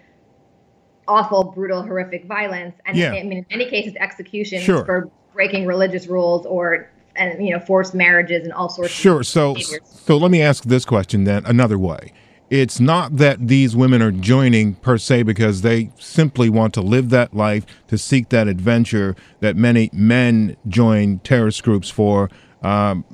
awful, 1.08 1.44
brutal, 1.44 1.82
horrific 1.82 2.24
violence, 2.24 2.74
and 2.86 2.96
yeah. 2.96 3.10
I 3.10 3.22
mean 3.22 3.38
in 3.38 3.46
many 3.50 3.68
cases 3.68 3.94
executions 3.98 4.62
sure. 4.62 4.84
for 4.84 5.10
breaking 5.34 5.66
religious 5.66 6.06
rules 6.06 6.46
or 6.46 6.90
and 7.14 7.44
you 7.44 7.52
know 7.52 7.60
forced 7.60 7.94
marriages 7.94 8.44
and 8.44 8.52
all 8.52 8.68
sorts. 8.68 8.92
Sure. 8.92 9.22
so 9.22 9.56
so 9.84 10.16
let 10.16 10.30
me 10.30 10.42
ask 10.42 10.64
this 10.64 10.84
question 10.84 11.24
then 11.24 11.44
another 11.46 11.78
way 11.78 12.12
it's 12.48 12.78
not 12.78 13.16
that 13.16 13.48
these 13.48 13.74
women 13.74 14.00
are 14.02 14.12
joining 14.12 14.74
per 14.74 14.98
se 14.98 15.24
because 15.24 15.62
they 15.62 15.90
simply 15.98 16.48
want 16.48 16.74
to 16.74 16.80
live 16.80 17.10
that 17.10 17.34
life, 17.34 17.66
to 17.88 17.98
seek 17.98 18.28
that 18.28 18.46
adventure 18.46 19.16
that 19.40 19.56
many 19.56 19.90
men 19.92 20.56
join 20.68 21.18
terrorist 21.20 21.64
groups 21.64 21.90
for, 21.90 22.30
um, 22.62 23.04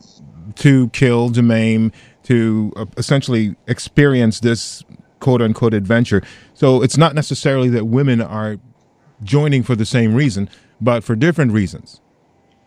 to 0.56 0.90
kill, 0.90 1.30
to 1.30 1.40
maim, 1.40 1.92
to 2.24 2.72
uh, 2.76 2.84
essentially 2.98 3.56
experience 3.66 4.40
this 4.40 4.82
quote 5.22 5.40
unquote 5.40 5.72
adventure. 5.72 6.20
So 6.52 6.82
it's 6.82 6.98
not 6.98 7.14
necessarily 7.14 7.70
that 7.70 7.86
women 7.86 8.20
are 8.20 8.58
joining 9.22 9.62
for 9.62 9.74
the 9.74 9.86
same 9.86 10.14
reason, 10.14 10.50
but 10.80 11.02
for 11.02 11.16
different 11.16 11.52
reasons. 11.52 12.00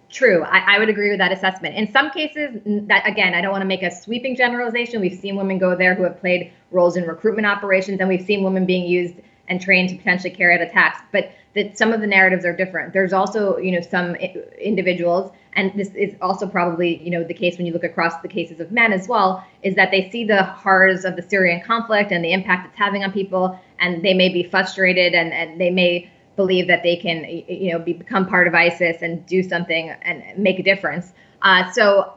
True. 0.09 0.43
I, 0.43 0.75
I, 0.75 0.79
would 0.79 0.87
agree 0.87 1.09
with 1.09 1.19
that 1.19 1.33
assessment. 1.33 1.75
In 1.75 1.91
some 1.91 2.09
cases, 2.09 2.61
that 2.87 3.05
again, 3.05 3.33
I 3.33 3.41
don't 3.41 3.51
want 3.51 3.63
to 3.63 3.67
make 3.67 3.83
a 3.83 3.91
sweeping 3.91 4.37
generalization. 4.37 5.01
We've 5.01 5.19
seen 5.19 5.35
women 5.35 5.57
go 5.57 5.75
there 5.75 5.93
who 5.93 6.03
have 6.03 6.17
played 6.21 6.53
roles 6.71 6.95
in 6.95 7.03
recruitment 7.03 7.45
operations, 7.45 7.99
and 7.99 8.07
we've 8.07 8.25
seen 8.25 8.41
women 8.41 8.65
being 8.65 8.87
used 8.87 9.15
and 9.49 9.59
trained 9.61 9.89
to 9.89 9.97
potentially 9.97 10.33
carry 10.33 10.55
out 10.55 10.61
attacks. 10.61 11.01
But 11.11 11.31
that 11.55 11.77
some 11.77 11.91
of 11.91 11.99
the 11.99 12.07
narratives 12.07 12.45
are 12.45 12.55
different. 12.55 12.93
There's 12.93 13.11
also, 13.11 13.57
you 13.57 13.71
know, 13.71 13.81
some 13.81 14.15
individuals, 14.15 15.31
and 15.55 15.71
this 15.73 15.89
is 15.95 16.15
also 16.21 16.47
probably, 16.47 17.01
you 17.01 17.09
know, 17.09 17.23
the 17.23 17.33
case 17.33 17.57
when 17.57 17.65
you 17.65 17.71
look 17.71 17.83
across 17.83 18.21
the 18.21 18.27
cases 18.27 18.59
of 18.59 18.71
men 18.71 18.91
as 18.91 19.07
well, 19.07 19.45
is 19.63 19.75
that 19.75 19.89
they 19.89 20.09
see 20.09 20.25
the 20.25 20.43
horrors 20.43 21.05
of 21.05 21.15
the 21.15 21.21
Syrian 21.21 21.61
conflict 21.61 22.11
and 22.11 22.23
the 22.23 22.33
impact 22.33 22.67
it's 22.67 22.77
having 22.77 23.03
on 23.03 23.11
people, 23.11 23.59
and 23.79 24.03
they 24.03 24.13
may 24.13 24.29
be 24.29 24.43
frustrated 24.43 25.13
and, 25.13 25.31
and 25.31 25.59
they 25.59 25.69
may 25.69 26.11
believe 26.35 26.67
that 26.67 26.83
they 26.83 26.97
can, 26.97 27.23
you 27.47 27.71
know, 27.71 27.79
be, 27.79 27.93
become 27.93 28.27
part 28.27 28.47
of 28.47 28.53
ISIS 28.53 29.01
and 29.01 29.25
do 29.25 29.41
something 29.41 29.89
and 30.01 30.23
make 30.37 30.59
a 30.59 30.63
difference. 30.63 31.13
Uh, 31.41 31.71
so, 31.71 32.13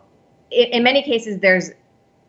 in, 0.50 0.66
in, 0.68 0.82
many 0.82 1.02
cases, 1.02 1.38
there's 1.38 1.70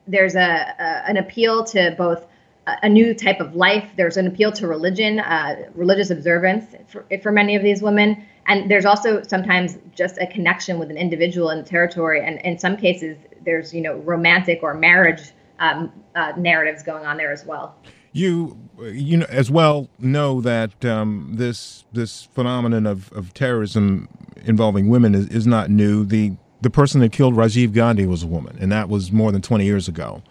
there's 0.07 0.35
a, 0.35 0.39
a, 0.39 1.09
an 1.09 1.17
appeal 1.17 1.63
to 1.63 1.95
both 1.97 2.25
a 2.67 2.89
new 2.89 3.13
type 3.13 3.39
of 3.39 3.55
life. 3.55 3.89
There's 3.97 4.17
an 4.17 4.27
appeal 4.27 4.51
to 4.53 4.67
religion, 4.67 5.19
uh, 5.19 5.69
religious 5.73 6.09
observance 6.09 6.65
for, 6.87 7.05
for 7.21 7.31
many 7.31 7.55
of 7.55 7.63
these 7.63 7.81
women, 7.81 8.23
and 8.47 8.69
there's 8.69 8.85
also 8.85 9.21
sometimes 9.23 9.77
just 9.95 10.17
a 10.17 10.27
connection 10.27 10.79
with 10.79 10.89
an 10.89 10.97
individual 10.97 11.49
in 11.49 11.59
the 11.59 11.63
territory. 11.63 12.23
And 12.25 12.39
in 12.41 12.57
some 12.57 12.77
cases, 12.77 13.17
there's 13.43 13.73
you 13.73 13.81
know 13.81 13.95
romantic 13.97 14.59
or 14.61 14.73
marriage 14.73 15.31
um, 15.59 15.91
uh, 16.15 16.33
narratives 16.37 16.83
going 16.83 17.05
on 17.05 17.17
there 17.17 17.31
as 17.31 17.45
well. 17.45 17.75
You, 18.11 18.57
you 18.81 19.17
know, 19.17 19.27
as 19.29 19.51
well 19.51 19.87
know 19.99 20.41
that 20.41 20.83
um, 20.83 21.33
this 21.35 21.85
this 21.93 22.23
phenomenon 22.23 22.87
of, 22.87 23.11
of 23.13 23.33
terrorism 23.33 24.09
involving 24.45 24.89
women 24.89 25.13
is, 25.13 25.27
is 25.27 25.47
not 25.47 25.69
new. 25.69 26.05
The 26.05 26.33
the 26.61 26.69
person 26.69 27.01
that 27.01 27.11
killed 27.11 27.35
Rajiv 27.35 27.73
Gandhi 27.73 28.05
was 28.05 28.23
a 28.23 28.27
woman, 28.27 28.57
and 28.59 28.71
that 28.71 28.89
was 28.89 29.11
more 29.11 29.31
than 29.31 29.41
20 29.41 29.63
years 29.63 29.87
ago. 29.87 30.23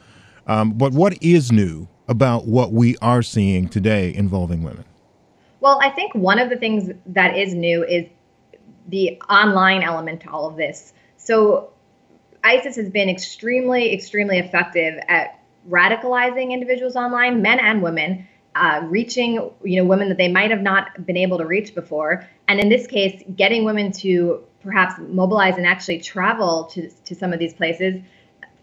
Um, 0.46 0.72
but 0.72 0.92
what 0.92 1.22
is 1.22 1.52
new 1.52 1.88
about 2.08 2.46
what 2.46 2.72
we 2.72 2.96
are 2.98 3.22
seeing 3.22 3.68
today 3.68 4.14
involving 4.14 4.62
women? 4.62 4.84
Well, 5.60 5.78
I 5.82 5.90
think 5.90 6.14
one 6.14 6.38
of 6.38 6.50
the 6.50 6.56
things 6.56 6.90
that 7.06 7.36
is 7.36 7.54
new 7.54 7.84
is 7.84 8.06
the 8.88 9.20
online 9.28 9.82
element 9.82 10.22
to 10.22 10.30
all 10.30 10.46
of 10.46 10.56
this. 10.56 10.92
So, 11.16 11.70
ISIS 12.44 12.76
has 12.76 12.88
been 12.88 13.08
extremely, 13.08 13.92
extremely 13.92 14.38
effective 14.38 14.98
at 15.08 15.40
radicalizing 15.68 16.52
individuals 16.52 16.96
online, 16.96 17.42
men 17.42 17.58
and 17.58 17.82
women, 17.82 18.26
uh, 18.54 18.80
reaching 18.84 19.50
you 19.62 19.80
know 19.80 19.84
women 19.84 20.08
that 20.08 20.16
they 20.16 20.28
might 20.28 20.50
have 20.50 20.62
not 20.62 21.04
been 21.04 21.16
able 21.16 21.38
to 21.38 21.44
reach 21.44 21.74
before, 21.74 22.26
and 22.46 22.60
in 22.60 22.68
this 22.68 22.86
case, 22.86 23.22
getting 23.36 23.64
women 23.64 23.92
to 23.92 24.42
perhaps 24.62 24.94
mobilize 25.08 25.56
and 25.56 25.66
actually 25.66 25.98
travel 25.98 26.64
to, 26.64 26.88
to 27.04 27.14
some 27.14 27.32
of 27.32 27.38
these 27.38 27.54
places, 27.54 28.00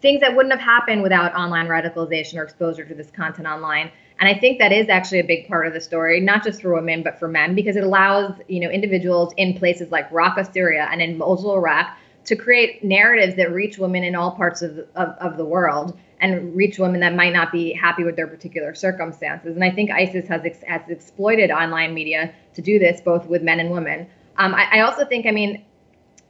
things 0.06 0.22
that 0.22 0.36
wouldn't 0.36 0.54
have 0.54 0.62
happened 0.62 1.02
without 1.02 1.34
online 1.34 1.66
radicalization 1.66 2.36
or 2.38 2.44
exposure 2.44 2.86
to 2.86 2.94
this 2.94 3.10
content 3.10 3.48
online. 3.48 3.92
And 4.20 4.30
I 4.30 4.38
think 4.40 4.60
that 4.60 4.72
is 4.72 4.88
actually 4.88 5.20
a 5.20 5.24
big 5.24 5.48
part 5.48 5.66
of 5.66 5.74
the 5.74 5.82
story, 5.82 6.22
not 6.22 6.44
just 6.44 6.62
for 6.62 6.76
women, 6.76 7.02
but 7.02 7.18
for 7.18 7.28
men, 7.28 7.56
because 7.56 7.76
it 7.76 7.84
allows, 7.84 8.34
you 8.48 8.60
know, 8.60 8.70
individuals 8.70 9.34
in 9.36 9.58
places 9.58 9.90
like 9.90 10.08
Raqqa, 10.12 10.54
Syria, 10.54 10.88
and 10.92 11.02
in 11.02 11.18
Mosul, 11.18 11.56
Iraq, 11.56 11.98
to 12.26 12.36
create 12.36 12.84
narratives 12.84 13.36
that 13.38 13.52
reach 13.52 13.80
women 13.80 14.04
in 14.04 14.16
all 14.16 14.32
parts 14.32 14.62
of, 14.62 14.78
of, 14.96 15.10
of, 15.20 15.38
the 15.38 15.46
world 15.46 15.98
and 16.22 16.56
reach 16.56 16.78
women 16.78 17.00
that 17.00 17.16
might 17.16 17.34
not 17.34 17.52
be 17.52 17.74
happy 17.74 18.04
with 18.04 18.16
their 18.16 18.28
particular 18.28 18.76
circumstances. 18.76 19.56
And 19.56 19.64
I 19.64 19.72
think 19.72 19.90
ISIS 19.90 20.28
has, 20.28 20.46
ex- 20.46 20.64
has 20.68 20.82
exploited 20.88 21.50
online 21.50 21.96
media 21.96 22.32
to 22.54 22.62
do 22.62 22.78
this, 22.78 23.02
both 23.02 23.26
with 23.26 23.42
men 23.42 23.60
and 23.60 23.72
women. 23.72 24.08
Um, 24.38 24.54
I, 24.54 24.68
I 24.74 24.80
also 24.82 25.04
think, 25.04 25.26
I 25.26 25.32
mean, 25.32 25.66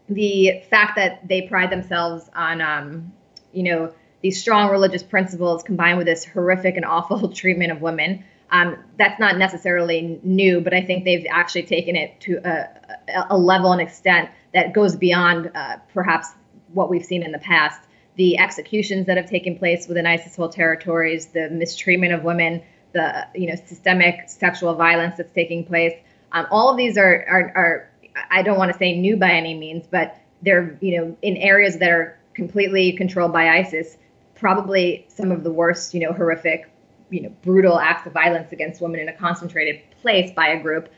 the 0.07 0.61
fact 0.69 0.95
that 0.95 1.27
they 1.27 1.41
pride 1.41 1.71
themselves 1.71 2.29
on, 2.33 2.61
um, 2.61 3.11
you 3.55 3.63
know, 3.63 3.93
these 4.21 4.39
strong 4.39 4.71
religious 4.71 5.03
principles 5.03 5.63
combined 5.63 5.97
with 5.97 6.07
this 6.07 6.25
horrific 6.25 6.75
and 6.75 6.85
awful 6.85 7.29
treatment 7.33 7.71
of 7.71 7.81
women. 7.81 8.23
Um, 8.51 8.77
that's 8.97 9.19
not 9.19 9.37
necessarily 9.37 10.19
new, 10.23 10.61
but 10.61 10.73
I 10.73 10.81
think 10.81 11.03
they've 11.03 11.25
actually 11.29 11.63
taken 11.63 11.95
it 11.95 12.19
to 12.21 12.37
a, 12.43 13.25
a 13.29 13.37
level 13.37 13.71
and 13.71 13.81
extent 13.81 14.29
that 14.53 14.73
goes 14.73 14.95
beyond 14.95 15.51
uh, 15.55 15.77
perhaps 15.93 16.29
what 16.73 16.89
we've 16.89 17.05
seen 17.05 17.23
in 17.23 17.31
the 17.31 17.39
past. 17.39 17.81
The 18.15 18.37
executions 18.37 19.07
that 19.07 19.17
have 19.17 19.29
taken 19.29 19.57
place 19.57 19.87
within 19.87 20.05
ISIS-held 20.05 20.53
territories, 20.53 21.27
the 21.27 21.49
mistreatment 21.49 22.13
of 22.13 22.23
women, 22.23 22.61
the 22.93 23.27
you 23.35 23.47
know 23.47 23.55
systemic 23.55 24.29
sexual 24.29 24.73
violence 24.73 25.17
that's 25.17 25.33
taking 25.33 25.65
place. 25.65 25.93
Um, 26.31 26.47
all 26.49 26.69
of 26.69 26.77
these 26.77 26.97
are, 26.97 27.25
are, 27.27 27.51
are 27.55 27.89
I 28.31 28.41
don't 28.41 28.57
want 28.57 28.71
to 28.71 28.77
say 28.77 28.97
new 28.97 29.17
by 29.17 29.31
any 29.31 29.53
means, 29.53 29.85
but 29.85 30.19
they're 30.41 30.77
you 30.81 30.97
know 30.97 31.17
in 31.21 31.37
areas 31.37 31.77
that 31.79 31.89
are 31.89 32.17
completely 32.35 32.91
controlled 32.91 33.33
by 33.33 33.49
ISIS. 33.49 33.97
Probably 34.35 35.05
some 35.07 35.31
of 35.31 35.43
the 35.43 35.51
worst, 35.51 35.93
you 35.93 36.01
know, 36.01 36.11
horrific, 36.11 36.69
you 37.09 37.21
know, 37.21 37.33
brutal 37.41 37.79
acts 37.79 38.05
of 38.05 38.13
violence 38.13 38.51
against 38.51 38.81
women 38.81 38.99
in 38.99 39.09
a 39.09 39.13
concentrated 39.13 39.81
place 40.01 40.31
by 40.31 40.49
a 40.49 40.61
group 40.61 40.89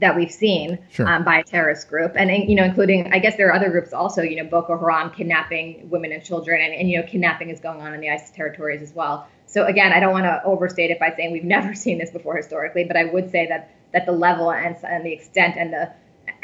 that 0.00 0.16
we've 0.16 0.30
seen 0.30 0.78
sure. 0.90 1.08
um, 1.08 1.24
by 1.24 1.38
a 1.38 1.44
terrorist 1.44 1.88
group, 1.88 2.12
and 2.16 2.30
you 2.48 2.56
know, 2.56 2.64
including 2.64 3.12
I 3.12 3.18
guess 3.18 3.36
there 3.36 3.48
are 3.48 3.54
other 3.54 3.70
groups 3.70 3.92
also, 3.92 4.22
you 4.22 4.36
know, 4.36 4.48
Boko 4.48 4.76
Haram 4.78 5.10
kidnapping 5.10 5.88
women 5.88 6.12
and 6.12 6.22
children, 6.22 6.60
and, 6.60 6.74
and 6.74 6.90
you 6.90 7.00
know, 7.00 7.06
kidnapping 7.06 7.50
is 7.50 7.60
going 7.60 7.80
on 7.80 7.94
in 7.94 8.00
the 8.00 8.10
ISIS 8.10 8.30
territories 8.30 8.82
as 8.82 8.92
well. 8.92 9.28
So 9.46 9.66
again, 9.66 9.92
I 9.92 10.00
don't 10.00 10.12
want 10.12 10.24
to 10.24 10.42
overstate 10.44 10.90
it 10.90 10.98
by 10.98 11.12
saying 11.16 11.32
we've 11.32 11.44
never 11.56 11.74
seen 11.74 11.98
this 11.98 12.10
before 12.10 12.36
historically, 12.36 12.84
but 12.84 12.96
I 12.96 13.04
would 13.04 13.30
say 13.30 13.46
that 13.46 13.70
that 13.92 14.06
the 14.06 14.12
level 14.12 14.50
and, 14.50 14.76
and 14.82 15.06
the 15.06 15.12
extent 15.12 15.56
and 15.56 15.72
the 15.72 15.92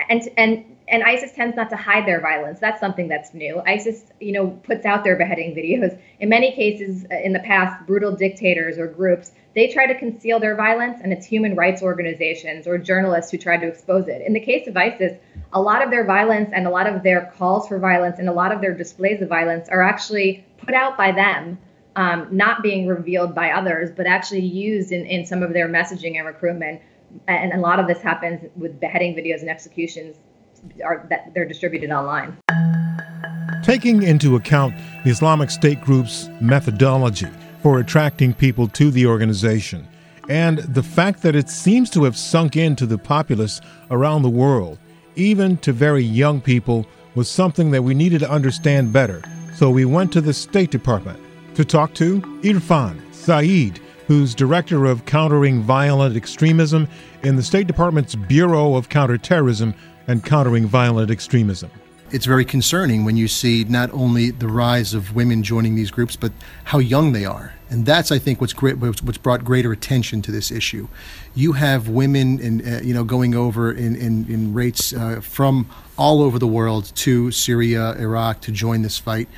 and 0.08 0.28
and 0.36 0.76
and 0.90 1.02
ISIS 1.04 1.32
tends 1.32 1.56
not 1.56 1.70
to 1.70 1.76
hide 1.76 2.06
their 2.06 2.20
violence. 2.20 2.58
That's 2.58 2.80
something 2.80 3.08
that's 3.08 3.32
new. 3.32 3.62
ISIS, 3.66 4.04
you 4.20 4.32
know, 4.32 4.48
puts 4.48 4.84
out 4.84 5.04
their 5.04 5.16
beheading 5.16 5.54
videos. 5.54 5.98
In 6.18 6.28
many 6.28 6.52
cases, 6.52 7.06
uh, 7.10 7.14
in 7.16 7.32
the 7.32 7.38
past, 7.40 7.86
brutal 7.86 8.12
dictators 8.12 8.76
or 8.76 8.86
groups 8.86 9.32
they 9.52 9.66
try 9.66 9.86
to 9.86 9.98
conceal 9.98 10.38
their 10.38 10.54
violence, 10.54 11.00
and 11.02 11.12
it's 11.12 11.26
human 11.26 11.56
rights 11.56 11.82
organizations 11.82 12.68
or 12.68 12.78
journalists 12.78 13.32
who 13.32 13.38
try 13.38 13.56
to 13.56 13.66
expose 13.66 14.06
it. 14.06 14.22
In 14.24 14.32
the 14.32 14.40
case 14.40 14.68
of 14.68 14.76
ISIS, 14.76 15.18
a 15.52 15.60
lot 15.60 15.82
of 15.82 15.90
their 15.90 16.04
violence 16.04 16.50
and 16.52 16.66
a 16.66 16.70
lot 16.70 16.86
of 16.86 17.02
their 17.02 17.32
calls 17.36 17.66
for 17.66 17.78
violence 17.78 18.20
and 18.20 18.28
a 18.28 18.32
lot 18.32 18.52
of 18.52 18.60
their 18.60 18.74
displays 18.74 19.20
of 19.22 19.28
violence 19.28 19.68
are 19.68 19.82
actually 19.82 20.44
put 20.58 20.72
out 20.72 20.96
by 20.96 21.10
them, 21.10 21.58
um, 21.96 22.28
not 22.30 22.62
being 22.62 22.86
revealed 22.86 23.34
by 23.34 23.50
others, 23.50 23.90
but 23.90 24.06
actually 24.06 24.40
used 24.40 24.92
in, 24.92 25.04
in 25.06 25.26
some 25.26 25.42
of 25.42 25.52
their 25.52 25.68
messaging 25.68 26.16
and 26.16 26.26
recruitment 26.26 26.80
and 27.26 27.52
a 27.52 27.58
lot 27.58 27.80
of 27.80 27.88
this 27.88 28.00
happens 28.00 28.48
with 28.54 28.78
beheading 28.78 29.16
videos 29.16 29.40
and 29.40 29.50
executions 29.50 30.14
are 30.84 31.06
that 31.10 31.32
they're 31.34 31.46
distributed 31.46 31.90
online. 31.90 32.36
Taking 33.62 34.02
into 34.02 34.36
account 34.36 34.74
the 35.04 35.10
Islamic 35.10 35.50
State 35.50 35.80
group's 35.80 36.28
methodology 36.40 37.28
for 37.62 37.78
attracting 37.78 38.34
people 38.34 38.68
to 38.68 38.90
the 38.90 39.06
organization 39.06 39.86
and 40.28 40.58
the 40.58 40.82
fact 40.82 41.22
that 41.22 41.34
it 41.34 41.48
seems 41.48 41.90
to 41.90 42.04
have 42.04 42.16
sunk 42.16 42.56
into 42.56 42.86
the 42.86 42.98
populace 42.98 43.60
around 43.90 44.22
the 44.22 44.30
world, 44.30 44.78
even 45.16 45.56
to 45.58 45.72
very 45.72 46.02
young 46.02 46.40
people, 46.40 46.86
was 47.14 47.28
something 47.28 47.70
that 47.72 47.82
we 47.82 47.94
needed 47.94 48.20
to 48.20 48.30
understand 48.30 48.92
better. 48.92 49.22
So 49.56 49.70
we 49.70 49.84
went 49.84 50.12
to 50.12 50.20
the 50.20 50.32
State 50.32 50.70
Department 50.70 51.18
to 51.56 51.64
talk 51.64 51.94
to 51.94 52.20
Irfan 52.42 53.00
Saeed 53.12 53.80
who's 54.10 54.34
director 54.34 54.86
of 54.86 55.04
countering 55.04 55.62
violent 55.62 56.16
extremism 56.16 56.88
in 57.22 57.36
the 57.36 57.42
State 57.44 57.68
Department's 57.68 58.16
Bureau 58.16 58.74
of 58.74 58.88
Counterterrorism 58.88 59.72
and 60.06 60.24
Countering 60.24 60.66
Violent 60.66 61.10
Extremism. 61.10 61.70
It's 62.12 62.26
very 62.26 62.44
concerning 62.44 63.04
when 63.04 63.16
you 63.16 63.28
see 63.28 63.64
not 63.64 63.92
only 63.92 64.32
the 64.32 64.48
rise 64.48 64.94
of 64.94 65.14
women 65.14 65.44
joining 65.44 65.76
these 65.76 65.92
groups, 65.92 66.16
but 66.16 66.32
how 66.64 66.78
young 66.78 67.12
they 67.12 67.24
are. 67.24 67.54
And 67.70 67.86
that's, 67.86 68.10
I 68.10 68.18
think, 68.18 68.40
what's 68.40 68.52
great, 68.52 68.78
what's 68.78 69.18
brought 69.18 69.44
greater 69.44 69.70
attention 69.70 70.20
to 70.22 70.32
this 70.32 70.50
issue. 70.50 70.88
You 71.36 71.52
have 71.52 71.88
women, 71.88 72.40
in, 72.40 72.66
uh, 72.66 72.80
you 72.82 72.92
know, 72.92 73.04
going 73.04 73.36
over 73.36 73.70
in, 73.70 73.94
in, 73.94 74.26
in 74.28 74.52
rates 74.52 74.92
uh, 74.92 75.20
from 75.20 75.70
all 75.96 76.20
over 76.20 76.40
the 76.40 76.48
world 76.48 76.90
to 76.96 77.30
Syria, 77.30 77.92
Iraq 77.92 78.40
to 78.40 78.50
join 78.50 78.82
this 78.82 78.98
fight. 78.98 79.28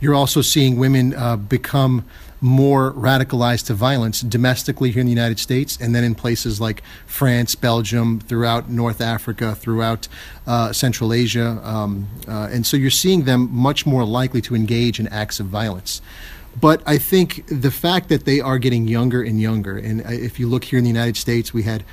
You're 0.00 0.14
also 0.14 0.42
seeing 0.42 0.78
women 0.78 1.14
uh, 1.14 1.36
become 1.36 2.04
more 2.40 2.92
radicalized 2.92 3.66
to 3.66 3.74
violence 3.74 4.20
domestically 4.20 4.90
here 4.90 5.00
in 5.00 5.06
the 5.06 5.12
United 5.12 5.38
States 5.38 5.76
and 5.80 5.94
then 5.94 6.04
in 6.04 6.14
places 6.14 6.60
like 6.60 6.82
France, 7.06 7.54
Belgium, 7.54 8.20
throughout 8.20 8.68
North 8.68 9.00
Africa, 9.00 9.54
throughout 9.54 10.08
uh, 10.46 10.72
Central 10.72 11.12
Asia. 11.12 11.60
Um, 11.62 12.08
uh, 12.28 12.48
and 12.50 12.66
so 12.66 12.76
you're 12.76 12.90
seeing 12.90 13.24
them 13.24 13.48
much 13.52 13.86
more 13.86 14.04
likely 14.04 14.40
to 14.42 14.54
engage 14.54 15.00
in 15.00 15.08
acts 15.08 15.40
of 15.40 15.46
violence. 15.46 16.00
But 16.60 16.82
I 16.86 16.98
think 16.98 17.44
the 17.48 17.70
fact 17.70 18.08
that 18.08 18.24
they 18.24 18.40
are 18.40 18.58
getting 18.58 18.88
younger 18.88 19.22
and 19.22 19.40
younger, 19.40 19.76
and 19.76 20.00
uh, 20.04 20.10
if 20.10 20.40
you 20.40 20.48
look 20.48 20.64
here 20.64 20.78
in 20.78 20.84
the 20.84 20.90
United 20.90 21.16
States, 21.16 21.52
we 21.54 21.62
had 21.62 21.84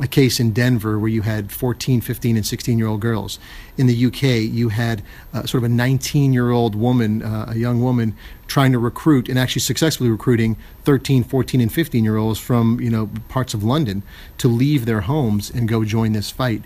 a 0.00 0.08
case 0.08 0.40
in 0.40 0.52
Denver 0.52 0.98
where 0.98 1.08
you 1.08 1.22
had 1.22 1.52
14, 1.52 2.00
15, 2.00 2.36
and 2.36 2.44
16 2.44 2.78
year 2.78 2.88
old 2.88 3.00
girls. 3.00 3.38
In 3.76 3.86
the 3.86 4.06
UK, 4.06 4.22
you 4.52 4.70
had 4.70 5.02
uh, 5.32 5.46
sort 5.46 5.62
of 5.62 5.70
a 5.70 5.72
19 5.72 6.32
year 6.32 6.50
old 6.50 6.74
woman, 6.74 7.22
uh, 7.22 7.46
a 7.50 7.56
young 7.56 7.80
woman, 7.80 8.16
trying 8.48 8.72
to 8.72 8.78
recruit 8.78 9.28
and 9.28 9.38
actually 9.38 9.60
successfully 9.60 10.10
recruiting 10.10 10.56
13, 10.82 11.22
14, 11.22 11.60
and 11.60 11.72
15 11.72 12.02
year 12.02 12.16
olds 12.16 12.40
from 12.40 12.80
you 12.80 12.90
know 12.90 13.08
parts 13.28 13.54
of 13.54 13.62
London 13.62 14.02
to 14.38 14.48
leave 14.48 14.84
their 14.84 15.02
homes 15.02 15.48
and 15.48 15.68
go 15.68 15.84
join 15.84 16.12
this 16.12 16.30
fight. 16.30 16.62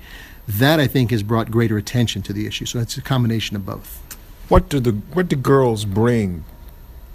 That 0.46 0.80
I 0.80 0.86
think 0.86 1.10
has 1.10 1.22
brought 1.22 1.50
greater 1.50 1.76
attention 1.76 2.22
to 2.22 2.32
the 2.32 2.46
issue. 2.46 2.64
So 2.64 2.78
it's 2.78 2.96
a 2.96 3.02
combination 3.02 3.56
of 3.56 3.66
both. 3.66 4.02
What 4.48 4.70
do 4.70 4.80
the 4.80 4.92
what 5.12 5.28
do 5.28 5.36
girls 5.36 5.84
bring 5.84 6.44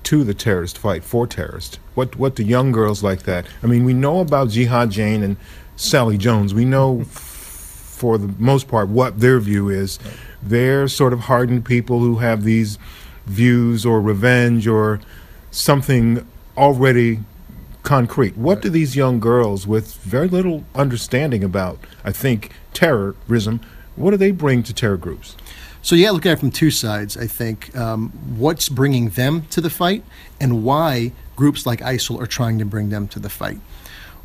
to 0.04 0.24
the 0.24 0.36
terrorist 0.36 0.78
fight 0.78 1.04
for 1.04 1.26
terrorists? 1.26 1.80
What 1.96 2.18
what 2.18 2.36
do 2.36 2.44
young 2.44 2.72
girls 2.72 3.02
like 3.02 3.24
that? 3.24 3.48
I 3.64 3.66
mean, 3.66 3.84
we 3.84 3.94
know 3.94 4.20
about 4.20 4.50
Jihad 4.50 4.92
Jane 4.92 5.24
and 5.24 5.38
Sally 5.76 6.18
Jones. 6.18 6.54
We 6.54 6.66
know, 6.66 7.02
f- 7.02 7.08
for 7.08 8.18
the 8.18 8.34
most 8.38 8.68
part, 8.68 8.90
what 8.90 9.20
their 9.20 9.40
view 9.40 9.70
is. 9.70 10.00
They're 10.42 10.88
sort 10.88 11.14
of 11.14 11.22
hardened 11.22 11.66
people 11.66 12.00
who 12.00 12.18
have 12.18 12.44
these 12.44 12.78
views 13.26 13.86
or 13.86 14.02
revenge 14.02 14.68
or 14.68 15.00
something 15.52 16.28
already 16.58 17.20
concrete. 17.84 18.38
What 18.38 18.62
do 18.62 18.70
these 18.70 18.96
young 18.96 19.20
girls 19.20 19.68
with 19.68 19.96
very 19.98 20.28
little 20.28 20.64
understanding 20.76 21.44
about, 21.44 21.80
I 22.04 22.12
think, 22.12 22.52
terrorism, 22.74 23.62
what 23.96 24.12
do 24.12 24.18
they 24.18 24.32
bring 24.32 24.64
to 24.64 24.74
terror 24.74 24.98
groups? 24.98 25.36
So 25.82 25.96
yeah, 25.96 26.12
look 26.12 26.26
at 26.26 26.34
it 26.34 26.40
from 26.40 26.52
two 26.52 26.72
sides. 26.72 27.18
I 27.18 27.28
think 27.28 27.76
um, 27.76 28.10
what's 28.38 28.70
bringing 28.70 29.10
them 29.10 29.44
to 29.48 29.60
the 29.60 29.70
fight, 29.70 30.04
and 30.40 30.64
why 30.64 31.12
groups 31.36 31.66
like 31.66 31.82
ISIL 31.82 32.22
are 32.22 32.26
trying 32.26 32.58
to 32.60 32.66
bring 32.66 32.90
them 32.90 33.08
to 33.10 33.20
the 33.20 33.30
fight. 33.30 33.60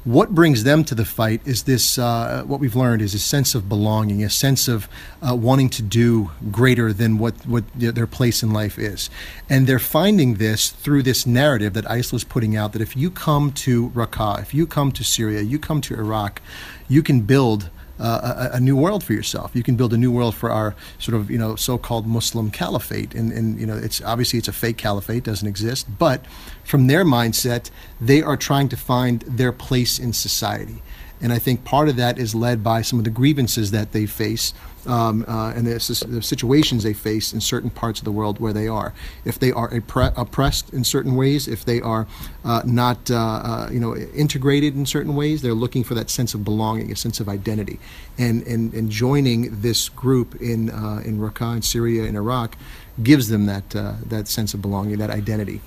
What 0.08 0.34
brings 0.34 0.64
them 0.64 0.84
to 0.84 0.94
the 0.94 1.04
fight 1.04 1.42
is 1.44 1.64
this. 1.64 1.98
Uh, 1.98 2.42
what 2.46 2.60
we've 2.60 2.74
learned 2.74 3.02
is 3.02 3.12
a 3.12 3.18
sense 3.18 3.54
of 3.54 3.68
belonging, 3.68 4.24
a 4.24 4.30
sense 4.30 4.66
of 4.66 4.88
uh, 5.20 5.34
wanting 5.34 5.68
to 5.68 5.82
do 5.82 6.30
greater 6.50 6.94
than 6.94 7.18
what 7.18 7.34
what 7.46 7.64
their 7.74 8.06
place 8.06 8.42
in 8.42 8.50
life 8.50 8.78
is, 8.78 9.10
and 9.50 9.66
they're 9.66 9.78
finding 9.78 10.36
this 10.36 10.70
through 10.70 11.02
this 11.02 11.26
narrative 11.26 11.74
that 11.74 11.84
ISIL 11.84 12.14
is 12.14 12.24
putting 12.24 12.56
out. 12.56 12.72
That 12.72 12.80
if 12.80 12.96
you 12.96 13.10
come 13.10 13.52
to 13.52 13.90
Raqqa, 13.90 14.40
if 14.40 14.54
you 14.54 14.66
come 14.66 14.92
to 14.92 15.04
Syria, 15.04 15.42
you 15.42 15.58
come 15.58 15.82
to 15.82 15.94
Iraq, 15.94 16.40
you 16.88 17.02
can 17.02 17.20
build 17.20 17.68
uh, 17.98 18.48
a, 18.52 18.56
a, 18.56 18.60
new 18.60 18.76
world 18.76 19.02
for 19.02 19.12
yourself. 19.12 19.50
You 19.54 19.62
can 19.62 19.76
build 19.76 19.92
a 19.92 19.96
new 19.96 20.12
world 20.12 20.34
for 20.34 20.50
our 20.50 20.74
sort 20.98 21.16
of 21.16 21.30
you 21.30 21.38
know 21.38 21.56
so-called 21.56 22.06
Muslim 22.06 22.50
caliphate, 22.50 23.14
and, 23.14 23.32
and 23.32 23.58
you 23.58 23.66
know 23.66 23.76
it's 23.76 24.00
obviously 24.02 24.38
it's 24.38 24.48
a 24.48 24.52
fake 24.52 24.76
caliphate, 24.76 25.24
doesn't 25.24 25.48
exist. 25.48 25.86
But 25.98 26.24
from 26.64 26.86
their 26.86 27.04
mindset, 27.04 27.70
they 28.00 28.22
are 28.22 28.36
trying 28.36 28.68
to 28.68 28.76
find 28.76 29.22
their 29.22 29.52
place 29.52 29.98
in 29.98 30.12
society. 30.12 30.82
And 31.20 31.32
I 31.32 31.38
think 31.38 31.64
part 31.64 31.88
of 31.88 31.96
that 31.96 32.18
is 32.18 32.34
led 32.34 32.62
by 32.62 32.82
some 32.82 32.98
of 32.98 33.04
the 33.04 33.10
grievances 33.10 33.70
that 33.72 33.92
they 33.92 34.06
face 34.06 34.54
um, 34.86 35.24
uh, 35.28 35.52
and 35.54 35.66
the, 35.66 35.74
the, 36.08 36.22
situations 36.22 36.82
they 36.82 36.94
face 36.94 37.32
in 37.32 37.40
certain 37.40 37.68
parts 37.68 38.00
of 38.00 38.04
the 38.04 38.12
world 38.12 38.40
where 38.40 38.52
they 38.52 38.68
are. 38.68 38.94
If 39.24 39.38
they 39.38 39.52
are 39.52 39.68
oppressed 39.70 40.72
in 40.72 40.84
certain 40.84 41.14
ways, 41.14 41.46
if 41.46 41.64
they 41.64 41.80
are 41.80 42.06
uh, 42.44 42.62
not, 42.64 43.10
uh, 43.10 43.16
uh, 43.16 43.68
you 43.70 43.80
know, 43.80 43.94
integrated 43.96 44.74
in 44.74 44.86
certain 44.86 45.14
ways, 45.14 45.42
they're 45.42 45.52
looking 45.52 45.84
for 45.84 45.94
that 45.94 46.08
sense 46.08 46.32
of 46.32 46.44
belonging, 46.44 46.90
a 46.90 46.96
sense 46.96 47.20
of 47.20 47.28
identity. 47.28 47.78
And, 48.16 48.46
and, 48.46 48.72
and 48.72 48.90
joining 48.90 49.60
this 49.60 49.88
group 49.90 50.40
in, 50.40 50.70
uh, 50.70 51.02
in 51.04 51.18
Raqqa, 51.18 51.56
in 51.56 51.62
Syria, 51.62 52.04
in 52.04 52.16
Iraq, 52.16 52.56
gives 53.02 53.28
them 53.28 53.46
that, 53.46 53.76
uh, 53.76 53.94
that 54.06 54.26
sense 54.26 54.54
of 54.54 54.62
belonging, 54.62 54.98
that 54.98 55.10
identity. 55.10 55.60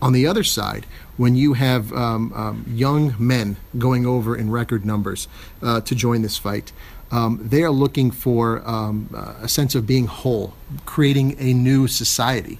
On 0.00 0.12
the 0.12 0.26
other 0.26 0.44
side, 0.44 0.86
when 1.16 1.34
you 1.34 1.54
have 1.54 1.92
um, 1.92 2.32
um, 2.34 2.64
young 2.68 3.14
men 3.18 3.56
going 3.76 4.06
over 4.06 4.36
in 4.36 4.50
record 4.50 4.86
numbers 4.86 5.26
uh, 5.60 5.80
to 5.80 5.94
join 5.94 6.22
this 6.22 6.38
fight, 6.38 6.72
um, 7.10 7.40
they 7.42 7.62
are 7.62 7.70
looking 7.70 8.10
for 8.10 8.62
um, 8.68 9.10
uh, 9.14 9.34
a 9.42 9.48
sense 9.48 9.74
of 9.74 9.86
being 9.86 10.06
whole, 10.06 10.54
creating 10.84 11.36
a 11.40 11.52
new 11.52 11.88
society. 11.88 12.58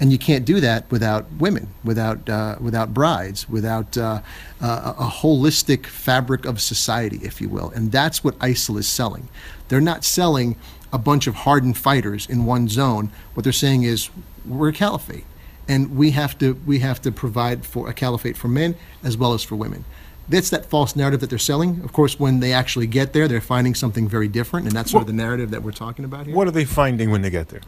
And 0.00 0.12
you 0.12 0.18
can't 0.18 0.44
do 0.44 0.60
that 0.60 0.90
without 0.90 1.30
women, 1.32 1.74
without, 1.84 2.28
uh, 2.28 2.56
without 2.60 2.94
brides, 2.94 3.48
without 3.48 3.98
uh, 3.98 4.22
a 4.60 5.10
holistic 5.22 5.86
fabric 5.86 6.46
of 6.46 6.60
society, 6.60 7.18
if 7.22 7.40
you 7.40 7.48
will. 7.48 7.70
And 7.70 7.90
that's 7.90 8.22
what 8.22 8.38
ISIL 8.38 8.78
is 8.78 8.88
selling. 8.88 9.28
They're 9.68 9.80
not 9.80 10.04
selling 10.04 10.56
a 10.92 10.98
bunch 10.98 11.26
of 11.26 11.34
hardened 11.34 11.76
fighters 11.76 12.26
in 12.28 12.46
one 12.46 12.68
zone. 12.68 13.10
What 13.34 13.42
they're 13.42 13.52
saying 13.52 13.82
is, 13.82 14.08
we're 14.46 14.68
a 14.68 14.72
caliphate 14.72 15.24
and 15.68 15.96
we 15.96 16.10
have 16.12 16.38
to 16.38 16.54
we 16.66 16.80
have 16.80 17.00
to 17.02 17.12
provide 17.12 17.64
for 17.64 17.88
a 17.88 17.92
caliphate 17.92 18.36
for 18.36 18.48
men 18.48 18.74
as 19.04 19.16
well 19.16 19.34
as 19.34 19.42
for 19.42 19.54
women. 19.54 19.84
That's 20.30 20.50
that 20.50 20.66
false 20.66 20.94
narrative 20.94 21.20
that 21.20 21.30
they're 21.30 21.38
selling. 21.38 21.80
Of 21.82 21.94
course, 21.94 22.20
when 22.20 22.40
they 22.40 22.52
actually 22.52 22.86
get 22.86 23.14
there, 23.14 23.28
they're 23.28 23.40
finding 23.40 23.74
something 23.74 24.06
very 24.06 24.28
different, 24.28 24.66
and 24.66 24.76
that's 24.76 24.90
sort 24.90 25.00
of 25.00 25.06
the 25.06 25.14
narrative 25.14 25.50
that 25.52 25.62
we're 25.62 25.72
talking 25.72 26.04
about 26.04 26.26
here. 26.26 26.36
What 26.36 26.46
are 26.46 26.50
they 26.50 26.66
finding 26.66 27.10
when 27.10 27.22
they 27.22 27.30
get 27.30 27.48
there? 27.48 27.62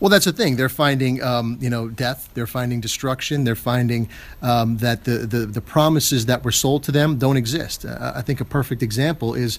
Well, 0.00 0.08
that's 0.08 0.24
the 0.24 0.32
thing. 0.32 0.56
They're 0.56 0.70
finding, 0.70 1.22
um, 1.22 1.58
you 1.60 1.68
know, 1.68 1.88
death. 1.88 2.30
They're 2.32 2.46
finding 2.46 2.80
destruction. 2.80 3.44
They're 3.44 3.54
finding 3.54 4.08
um, 4.40 4.78
that 4.78 5.04
the, 5.04 5.18
the 5.26 5.44
the 5.44 5.60
promises 5.60 6.24
that 6.24 6.42
were 6.42 6.52
sold 6.52 6.84
to 6.84 6.92
them 6.92 7.18
don't 7.18 7.36
exist. 7.36 7.84
Uh, 7.84 8.12
I 8.14 8.22
think 8.22 8.40
a 8.40 8.46
perfect 8.46 8.82
example 8.82 9.34
is, 9.34 9.58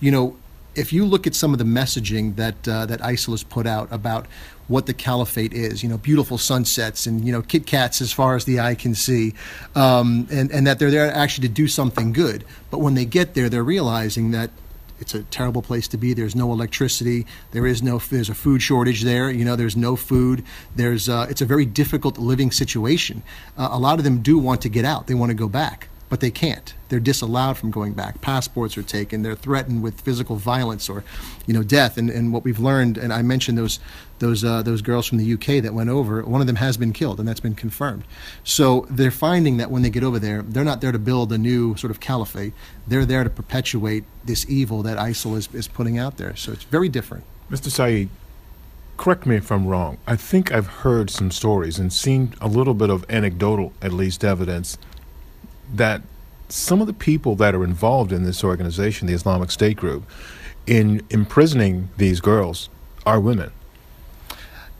you 0.00 0.10
know, 0.10 0.36
if 0.74 0.92
you 0.92 1.04
look 1.04 1.26
at 1.26 1.34
some 1.34 1.52
of 1.52 1.58
the 1.58 1.64
messaging 1.64 2.36
that 2.36 2.68
uh, 2.68 2.86
that 2.86 3.00
ISIL 3.00 3.32
has 3.32 3.42
put 3.42 3.66
out 3.66 3.88
about 3.90 4.26
what 4.66 4.86
the 4.86 4.94
caliphate 4.94 5.52
is, 5.52 5.82
you 5.82 5.88
know, 5.88 5.98
beautiful 5.98 6.38
sunsets 6.38 7.06
and 7.06 7.24
you 7.24 7.32
know 7.32 7.42
Kit 7.42 7.66
Kats 7.66 8.00
as 8.00 8.12
far 8.12 8.34
as 8.34 8.44
the 8.44 8.60
eye 8.60 8.74
can 8.74 8.94
see, 8.94 9.34
um, 9.74 10.26
and 10.30 10.50
and 10.50 10.66
that 10.66 10.78
they're 10.78 10.90
there 10.90 11.12
actually 11.12 11.48
to 11.48 11.54
do 11.54 11.68
something 11.68 12.12
good. 12.12 12.44
But 12.70 12.78
when 12.78 12.94
they 12.94 13.04
get 13.04 13.34
there, 13.34 13.48
they're 13.48 13.64
realizing 13.64 14.30
that 14.32 14.50
it's 15.00 15.14
a 15.14 15.22
terrible 15.24 15.60
place 15.60 15.88
to 15.88 15.96
be. 15.96 16.14
There's 16.14 16.36
no 16.36 16.52
electricity. 16.52 17.26
There 17.50 17.66
is 17.66 17.82
no. 17.82 17.98
There's 17.98 18.30
a 18.30 18.34
food 18.34 18.62
shortage 18.62 19.02
there. 19.02 19.30
You 19.30 19.44
know, 19.44 19.56
there's 19.56 19.76
no 19.76 19.96
food. 19.96 20.44
There's. 20.74 21.08
Uh, 21.08 21.26
it's 21.28 21.40
a 21.40 21.46
very 21.46 21.66
difficult 21.66 22.18
living 22.18 22.50
situation. 22.50 23.22
Uh, 23.58 23.68
a 23.72 23.78
lot 23.78 23.98
of 23.98 24.04
them 24.04 24.22
do 24.22 24.38
want 24.38 24.62
to 24.62 24.68
get 24.68 24.84
out. 24.84 25.06
They 25.06 25.14
want 25.14 25.30
to 25.30 25.34
go 25.34 25.48
back 25.48 25.88
but 26.14 26.20
they 26.20 26.30
can't. 26.30 26.74
They're 26.90 27.00
disallowed 27.00 27.58
from 27.58 27.72
going 27.72 27.92
back. 27.92 28.20
Passports 28.20 28.78
are 28.78 28.84
taken. 28.84 29.22
They're 29.22 29.34
threatened 29.34 29.82
with 29.82 30.00
physical 30.00 30.36
violence 30.36 30.88
or, 30.88 31.02
you 31.44 31.52
know, 31.52 31.64
death. 31.64 31.98
And, 31.98 32.08
and 32.08 32.32
what 32.32 32.44
we've 32.44 32.60
learned, 32.60 32.98
and 32.98 33.12
I 33.12 33.20
mentioned 33.22 33.58
those 33.58 33.80
those 34.20 34.44
uh, 34.44 34.62
those 34.62 34.80
girls 34.80 35.08
from 35.08 35.18
the 35.18 35.32
UK 35.34 35.60
that 35.64 35.74
went 35.74 35.90
over. 35.90 36.22
One 36.22 36.40
of 36.40 36.46
them 36.46 36.54
has 36.54 36.76
been 36.76 36.92
killed, 36.92 37.18
and 37.18 37.26
that's 37.26 37.40
been 37.40 37.56
confirmed. 37.56 38.04
So 38.44 38.86
they're 38.88 39.10
finding 39.10 39.56
that 39.56 39.72
when 39.72 39.82
they 39.82 39.90
get 39.90 40.04
over 40.04 40.20
there, 40.20 40.42
they're 40.42 40.62
not 40.62 40.80
there 40.80 40.92
to 40.92 41.00
build 41.00 41.32
a 41.32 41.36
new 41.36 41.74
sort 41.74 41.90
of 41.90 41.98
caliphate. 41.98 42.52
They're 42.86 43.04
there 43.04 43.24
to 43.24 43.30
perpetuate 43.30 44.04
this 44.24 44.48
evil 44.48 44.84
that 44.84 44.96
ISIL 44.96 45.36
is, 45.36 45.52
is 45.52 45.66
putting 45.66 45.98
out 45.98 46.16
there. 46.16 46.36
So 46.36 46.52
it's 46.52 46.62
very 46.62 46.88
different. 46.88 47.24
Mr. 47.50 47.72
Saeed, 47.72 48.08
correct 48.98 49.26
me 49.26 49.34
if 49.34 49.50
I'm 49.50 49.66
wrong. 49.66 49.98
I 50.06 50.14
think 50.14 50.52
I've 50.52 50.68
heard 50.68 51.10
some 51.10 51.32
stories 51.32 51.80
and 51.80 51.92
seen 51.92 52.34
a 52.40 52.46
little 52.46 52.74
bit 52.74 52.88
of 52.88 53.04
anecdotal, 53.10 53.72
at 53.82 53.92
least, 53.92 54.22
evidence 54.22 54.78
that 55.72 56.02
some 56.48 56.80
of 56.80 56.86
the 56.86 56.92
people 56.92 57.34
that 57.36 57.54
are 57.54 57.64
involved 57.64 58.12
in 58.12 58.24
this 58.24 58.44
organization, 58.44 59.06
the 59.06 59.14
Islamic 59.14 59.50
State 59.50 59.76
group, 59.76 60.04
in 60.66 61.02
imprisoning 61.10 61.88
these 61.96 62.20
girls 62.20 62.68
are 63.06 63.20
women. 63.20 63.50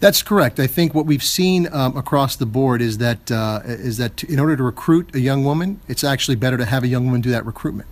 That's 0.00 0.22
correct. 0.22 0.60
I 0.60 0.66
think 0.66 0.94
what 0.94 1.06
we've 1.06 1.22
seen 1.22 1.72
um, 1.72 1.96
across 1.96 2.36
the 2.36 2.46
board 2.46 2.82
is 2.82 2.98
that 2.98 3.30
uh, 3.30 3.60
is 3.64 3.96
that 3.96 4.22
in 4.24 4.38
order 4.38 4.56
to 4.56 4.62
recruit 4.62 5.14
a 5.14 5.20
young 5.20 5.44
woman, 5.44 5.80
it's 5.88 6.04
actually 6.04 6.36
better 6.36 6.58
to 6.58 6.64
have 6.64 6.84
a 6.84 6.88
young 6.88 7.06
woman 7.06 7.20
do 7.20 7.30
that 7.30 7.46
recruitment. 7.46 7.88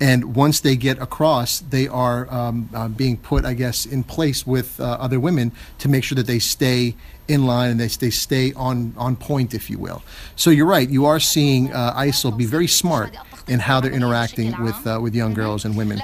And 0.00 0.34
once 0.34 0.58
they 0.58 0.74
get 0.74 1.00
across, 1.00 1.60
they 1.60 1.86
are 1.86 2.28
um, 2.32 2.68
uh, 2.74 2.88
being 2.88 3.16
put, 3.16 3.44
I 3.44 3.54
guess, 3.54 3.86
in 3.86 4.02
place 4.02 4.44
with 4.44 4.80
uh, 4.80 4.96
other 4.98 5.20
women 5.20 5.52
to 5.78 5.88
make 5.88 6.02
sure 6.02 6.16
that 6.16 6.26
they 6.26 6.40
stay 6.40 6.96
in 7.28 7.46
line 7.46 7.70
and 7.70 7.80
they, 7.80 7.86
they 7.86 8.10
stay 8.10 8.52
on, 8.54 8.94
on 8.96 9.16
point, 9.16 9.54
if 9.54 9.70
you 9.70 9.78
will. 9.78 10.02
So 10.36 10.50
you're 10.50 10.66
right. 10.66 10.88
You 10.88 11.06
are 11.06 11.20
seeing 11.20 11.72
uh, 11.72 11.94
ISIL 11.94 12.36
be 12.36 12.46
very 12.46 12.66
smart 12.66 13.16
in 13.48 13.60
how 13.60 13.80
they're 13.80 13.92
interacting 13.92 14.60
with, 14.62 14.86
uh, 14.86 14.98
with 15.00 15.14
young 15.14 15.34
girls 15.34 15.64
and 15.64 15.76
women. 15.76 16.00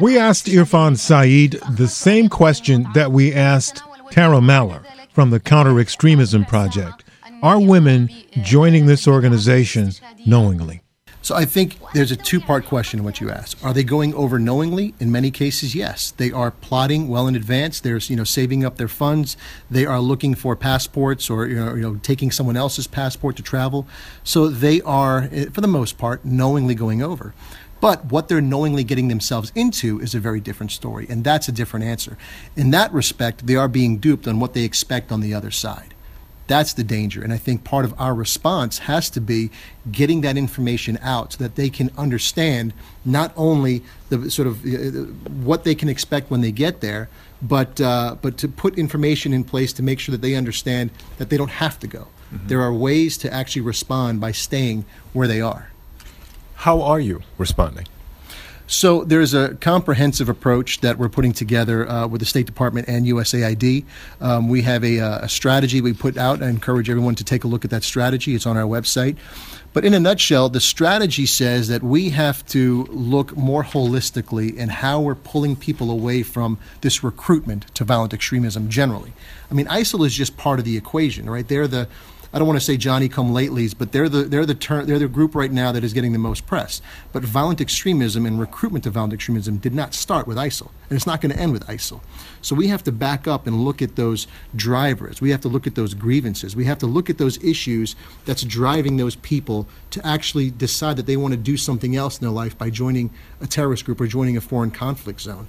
We 0.00 0.18
asked 0.18 0.46
Irfan 0.46 0.96
Saeed 0.98 1.52
the 1.76 1.88
same 1.88 2.28
question 2.28 2.86
that 2.94 3.12
we 3.12 3.32
asked 3.32 3.82
Tara 4.10 4.40
Maller 4.40 4.84
from 5.12 5.30
the 5.30 5.40
Counter 5.40 5.78
Extremism 5.80 6.44
Project. 6.44 7.04
Are 7.42 7.60
women 7.60 8.10
joining 8.42 8.86
this 8.86 9.06
organization 9.06 9.92
knowingly? 10.26 10.82
So 11.20 11.34
I 11.34 11.44
think 11.44 11.76
there's 11.94 12.12
a 12.12 12.16
two-part 12.16 12.64
question 12.64 13.00
in 13.00 13.04
what 13.04 13.20
you 13.20 13.28
asked. 13.28 13.62
Are 13.64 13.74
they 13.74 13.82
going 13.82 14.14
over 14.14 14.38
knowingly? 14.38 14.94
In 15.00 15.10
many 15.10 15.30
cases, 15.30 15.74
yes. 15.74 16.12
They 16.12 16.30
are 16.30 16.52
plotting 16.52 17.08
well 17.08 17.26
in 17.26 17.34
advance. 17.34 17.80
They're 17.80 17.98
you 17.98 18.16
know 18.16 18.24
saving 18.24 18.64
up 18.64 18.76
their 18.76 18.88
funds. 18.88 19.36
They 19.70 19.84
are 19.84 20.00
looking 20.00 20.34
for 20.34 20.56
passports 20.56 21.28
or 21.28 21.46
you 21.46 21.56
know, 21.56 21.74
you 21.74 21.82
know 21.82 21.96
taking 21.96 22.30
someone 22.30 22.56
else's 22.56 22.86
passport 22.86 23.36
to 23.36 23.42
travel. 23.42 23.86
So 24.22 24.48
they 24.48 24.80
are, 24.82 25.28
eh, 25.32 25.46
for 25.52 25.60
the 25.60 25.68
most 25.68 25.98
part, 25.98 26.24
knowingly 26.24 26.74
going 26.74 27.02
over. 27.02 27.34
But 27.80 28.06
what 28.06 28.28
they're 28.28 28.40
knowingly 28.40 28.82
getting 28.82 29.08
themselves 29.08 29.52
into 29.54 30.00
is 30.00 30.14
a 30.14 30.20
very 30.20 30.40
different 30.40 30.72
story, 30.72 31.06
and 31.08 31.22
that's 31.22 31.48
a 31.48 31.52
different 31.52 31.84
answer. 31.84 32.16
In 32.56 32.70
that 32.70 32.92
respect, 32.92 33.46
they 33.46 33.54
are 33.54 33.68
being 33.68 33.98
duped 33.98 34.26
on 34.26 34.40
what 34.40 34.54
they 34.54 34.64
expect 34.64 35.12
on 35.12 35.20
the 35.20 35.32
other 35.32 35.52
side. 35.52 35.94
That's 36.48 36.72
the 36.72 36.82
danger. 36.82 37.22
And 37.22 37.32
I 37.32 37.36
think 37.36 37.62
part 37.62 37.84
of 37.84 37.94
our 38.00 38.14
response 38.14 38.78
has 38.78 39.08
to 39.10 39.20
be 39.20 39.50
getting 39.92 40.22
that 40.22 40.36
information 40.36 40.98
out 41.00 41.34
so 41.34 41.44
that 41.44 41.54
they 41.54 41.70
can 41.70 41.90
understand 41.96 42.72
not 43.04 43.32
only 43.36 43.84
the 44.08 44.30
sort 44.30 44.48
of 44.48 44.64
uh, 44.64 45.02
what 45.44 45.64
they 45.64 45.74
can 45.74 45.88
expect 45.88 46.30
when 46.30 46.40
they 46.40 46.50
get 46.50 46.80
there, 46.80 47.08
but 47.40 47.80
uh, 47.80 48.16
but 48.20 48.36
to 48.38 48.48
put 48.48 48.78
information 48.78 49.32
in 49.32 49.44
place 49.44 49.72
to 49.74 49.82
make 49.82 50.00
sure 50.00 50.12
that 50.12 50.22
they 50.22 50.34
understand 50.34 50.90
that 51.18 51.28
they 51.28 51.36
don't 51.36 51.50
have 51.50 51.78
to 51.80 51.86
go. 51.86 52.08
Mm-hmm. 52.32 52.48
There 52.48 52.62
are 52.62 52.72
ways 52.72 53.16
to 53.18 53.32
actually 53.32 53.62
respond 53.62 54.20
by 54.20 54.32
staying 54.32 54.84
where 55.12 55.28
they 55.28 55.40
are. 55.40 55.70
How 56.54 56.82
are 56.82 56.98
you 56.98 57.22
responding? 57.36 57.86
So 58.70 59.02
there's 59.02 59.32
a 59.32 59.54
comprehensive 59.54 60.28
approach 60.28 60.82
that 60.82 60.98
we're 60.98 61.08
putting 61.08 61.32
together 61.32 61.88
uh, 61.88 62.06
with 62.06 62.20
the 62.20 62.26
State 62.26 62.44
Department 62.44 62.86
and 62.86 63.06
USAID. 63.06 63.86
Um, 64.20 64.50
we 64.50 64.60
have 64.60 64.84
a, 64.84 65.00
uh, 65.00 65.24
a, 65.24 65.28
strategy 65.28 65.80
we 65.80 65.94
put 65.94 66.18
out. 66.18 66.42
I 66.42 66.50
encourage 66.50 66.90
everyone 66.90 67.14
to 67.14 67.24
take 67.24 67.44
a 67.44 67.48
look 67.48 67.64
at 67.64 67.70
that 67.70 67.82
strategy. 67.82 68.34
It's 68.34 68.44
on 68.44 68.58
our 68.58 68.64
website. 68.64 69.16
But 69.72 69.86
in 69.86 69.94
a 69.94 70.00
nutshell, 70.00 70.50
the 70.50 70.60
strategy 70.60 71.24
says 71.24 71.68
that 71.68 71.82
we 71.82 72.10
have 72.10 72.44
to 72.48 72.84
look 72.90 73.34
more 73.34 73.64
holistically 73.64 74.54
in 74.54 74.68
how 74.68 75.00
we're 75.00 75.14
pulling 75.14 75.56
people 75.56 75.90
away 75.90 76.22
from 76.22 76.58
this 76.82 77.02
recruitment 77.02 77.74
to 77.74 77.84
violent 77.84 78.12
extremism 78.12 78.68
generally. 78.68 79.14
I 79.50 79.54
mean, 79.54 79.66
ISIL 79.66 80.04
is 80.04 80.14
just 80.14 80.36
part 80.36 80.58
of 80.58 80.66
the 80.66 80.76
equation, 80.76 81.30
right? 81.30 81.48
They're 81.48 81.68
the 81.68 81.88
I 82.38 82.40
don't 82.40 82.46
want 82.46 82.60
to 82.60 82.64
say 82.64 82.76
Johnny 82.76 83.08
come 83.08 83.32
latelys, 83.32 83.76
but 83.76 83.90
they're 83.90 84.08
the 84.08 84.22
they're 84.22 84.46
the 84.46 84.54
ter- 84.54 84.84
they're 84.84 85.00
the 85.00 85.08
group 85.08 85.34
right 85.34 85.50
now 85.50 85.72
that 85.72 85.82
is 85.82 85.92
getting 85.92 86.12
the 86.12 86.20
most 86.20 86.46
press. 86.46 86.80
But 87.10 87.24
violent 87.24 87.60
extremism 87.60 88.24
and 88.24 88.38
recruitment 88.38 88.84
to 88.84 88.90
violent 88.90 89.12
extremism 89.12 89.56
did 89.56 89.74
not 89.74 89.92
start 89.92 90.28
with 90.28 90.36
ISIL, 90.36 90.70
and 90.88 90.96
it's 90.96 91.04
not 91.04 91.20
going 91.20 91.32
to 91.32 91.36
end 91.40 91.52
with 91.52 91.66
ISIL. 91.66 92.00
So 92.40 92.54
we 92.54 92.68
have 92.68 92.84
to 92.84 92.92
back 92.92 93.26
up 93.26 93.48
and 93.48 93.64
look 93.64 93.82
at 93.82 93.96
those 93.96 94.28
drivers. 94.54 95.20
We 95.20 95.30
have 95.30 95.40
to 95.40 95.48
look 95.48 95.66
at 95.66 95.74
those 95.74 95.94
grievances. 95.94 96.54
We 96.54 96.64
have 96.66 96.78
to 96.78 96.86
look 96.86 97.10
at 97.10 97.18
those 97.18 97.42
issues 97.42 97.96
that's 98.24 98.44
driving 98.44 98.98
those 98.98 99.16
people 99.16 99.66
to 99.90 100.06
actually 100.06 100.52
decide 100.52 100.96
that 100.98 101.06
they 101.06 101.16
want 101.16 101.32
to 101.32 101.38
do 101.38 101.56
something 101.56 101.96
else 101.96 102.20
in 102.20 102.24
their 102.24 102.30
life 102.30 102.56
by 102.56 102.70
joining 102.70 103.10
a 103.40 103.48
terrorist 103.48 103.84
group 103.84 104.00
or 104.00 104.06
joining 104.06 104.36
a 104.36 104.40
foreign 104.40 104.70
conflict 104.70 105.22
zone 105.22 105.48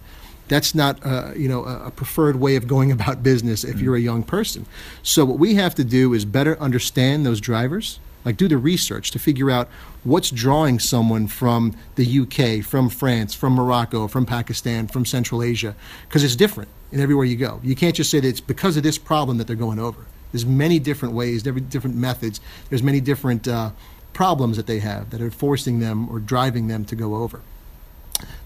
that's 0.50 0.76
not 0.76 1.04
uh, 1.06 1.32
you 1.36 1.48
know 1.48 1.64
a 1.64 1.92
preferred 1.92 2.36
way 2.36 2.56
of 2.56 2.68
going 2.68 2.92
about 2.98 3.24
business 3.24 3.64
if 3.64 3.80
you're 3.80 3.96
a 3.96 4.02
young 4.02 4.24
person. 4.24 4.66
So 5.02 5.24
what 5.24 5.40
we 5.40 5.56
have 5.56 5.76
to 5.76 5.84
do 5.84 6.14
is 6.14 6.26
better 6.26 6.60
understand 6.60 7.26
those 7.26 7.40
drivers, 7.40 8.00
like 8.26 8.36
do 8.36 8.48
the 8.48 8.58
research 8.58 9.12
to 9.12 9.20
figure 9.20 9.50
out 9.50 9.70
what's 10.04 10.30
drawing 10.30 10.80
someone 10.80 11.28
from 11.28 11.76
the 11.96 12.20
UK, 12.20 12.64
from 12.64 12.90
France, 12.90 13.34
from 13.34 13.54
Morocco, 13.54 14.08
from 14.08 14.26
Pakistan, 14.26 14.88
from 14.88 15.06
Central 15.06 15.42
Asia, 15.44 15.76
because 16.08 16.24
it's 16.24 16.36
different 16.36 16.70
in 16.92 17.00
everywhere 17.00 17.26
you 17.26 17.38
go. 17.38 17.60
You 17.64 17.76
can't 17.76 17.96
just 17.96 18.10
say 18.10 18.20
that 18.20 18.28
it's 18.28 18.42
because 18.42 18.76
of 18.78 18.84
this 18.84 18.98
problem 18.98 19.38
that 19.38 19.48
they're 19.48 19.56
going 19.56 19.80
over. 19.80 20.06
There's 20.32 20.46
many 20.46 20.80
different 20.80 21.16
ways, 21.16 21.42
different 21.44 21.96
methods. 21.96 22.40
There's 22.70 22.84
many 22.84 23.02
different 23.02 23.48
uh, 23.48 23.72
problems 24.14 24.58
that 24.58 24.68
they 24.68 24.80
have 24.80 25.10
that 25.10 25.22
are 25.22 25.32
forcing 25.32 25.80
them 25.80 26.10
or 26.10 26.20
driving 26.20 26.68
them 26.68 26.86
to 26.86 26.96
go 26.96 27.16
over. 27.16 27.42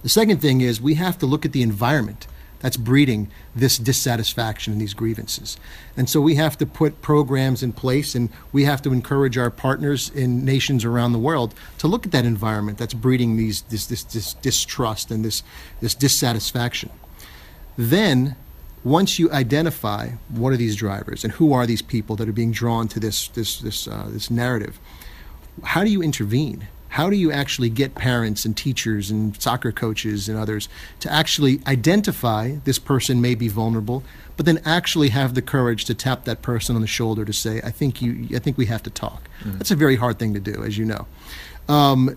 The 0.04 0.10
second 0.10 0.42
thing 0.42 0.62
is 0.62 0.80
we 0.80 0.96
have 0.96 1.18
to 1.20 1.26
look 1.26 1.46
at 1.46 1.54
the 1.54 1.62
environment 1.62 2.28
that's 2.60 2.78
breeding 2.78 3.30
this 3.54 3.78
dissatisfaction 3.78 4.72
and 4.72 4.82
these 4.82 4.94
grievances. 4.94 5.58
And 5.98 6.10
so 6.10 6.22
we 6.22 6.36
have 6.36 6.58
to 6.60 6.66
put 6.66 7.02
programs 7.02 7.62
in 7.62 7.74
place 7.74 8.16
and 8.16 8.30
we 8.54 8.64
have 8.64 8.82
to 8.84 8.94
encourage 8.94 9.38
our 9.38 9.50
partners 9.50 10.10
in 10.10 10.46
nations 10.46 10.86
around 10.86 11.12
the 11.12 11.20
world 11.20 11.54
to 11.80 11.88
look 11.88 12.06
at 12.06 12.14
that 12.14 12.24
environment 12.24 12.78
that's 12.78 12.94
breeding 12.94 13.36
these 13.36 13.64
this, 13.64 13.86
this, 13.88 14.04
this 14.04 14.34
distrust 14.36 15.12
and 15.12 15.26
this, 15.26 15.44
this 15.82 15.94
dissatisfaction. 15.94 16.90
Then 17.78 18.38
once 18.84 19.20
you 19.20 19.30
identify 19.32 20.10
what 20.30 20.54
are 20.54 20.58
these 20.58 20.76
drivers 20.76 21.24
and 21.24 21.34
who 21.34 21.54
are 21.54 21.66
these 21.66 21.82
people 21.82 22.16
that 22.16 22.30
are 22.30 22.34
being 22.34 22.52
drawn 22.52 22.88
to 22.90 23.00
this 23.00 23.30
this 23.30 23.60
this 23.60 23.88
uh, 23.88 24.08
this 24.10 24.30
narrative, 24.30 24.80
how 25.64 25.84
do 25.84 25.90
you 25.90 26.02
intervene? 26.02 26.68
How 26.94 27.10
do 27.10 27.16
you 27.16 27.32
actually 27.32 27.72
get 27.72 27.96
parents 27.96 28.46
and 28.46 28.56
teachers 28.56 29.10
and 29.10 29.42
soccer 29.42 29.72
coaches 29.72 30.30
and 30.30 30.38
others 30.38 30.70
to 31.00 31.12
actually 31.12 31.60
identify 31.66 32.58
this 32.66 32.78
person 32.78 33.20
may 33.20 33.34
be 33.34 33.48
vulnerable, 33.48 34.04
but 34.38 34.46
then 34.46 34.62
actually 34.64 35.10
have 35.10 35.34
the 35.34 35.42
courage 35.42 35.86
to 35.86 35.96
tap 35.96 36.26
that 36.26 36.44
person 36.44 36.76
on 36.76 36.84
the 36.84 36.88
shoulder 36.88 37.26
to 37.26 37.34
say, 37.34 37.60
"I 37.64 37.72
think 37.72 38.00
you, 38.00 38.28
I 38.36 38.40
think 38.40 38.60
we 38.60 38.68
have 38.68 38.84
to 38.84 38.92
talk." 38.92 39.28
Mm-hmm. 39.40 39.58
That's 39.58 39.72
a 39.72 39.76
very 39.76 39.96
hard 39.96 40.20
thing 40.20 40.36
to 40.36 40.40
do, 40.40 40.64
as 40.64 40.78
you 40.78 40.86
know. 40.86 41.08
Um, 41.68 42.16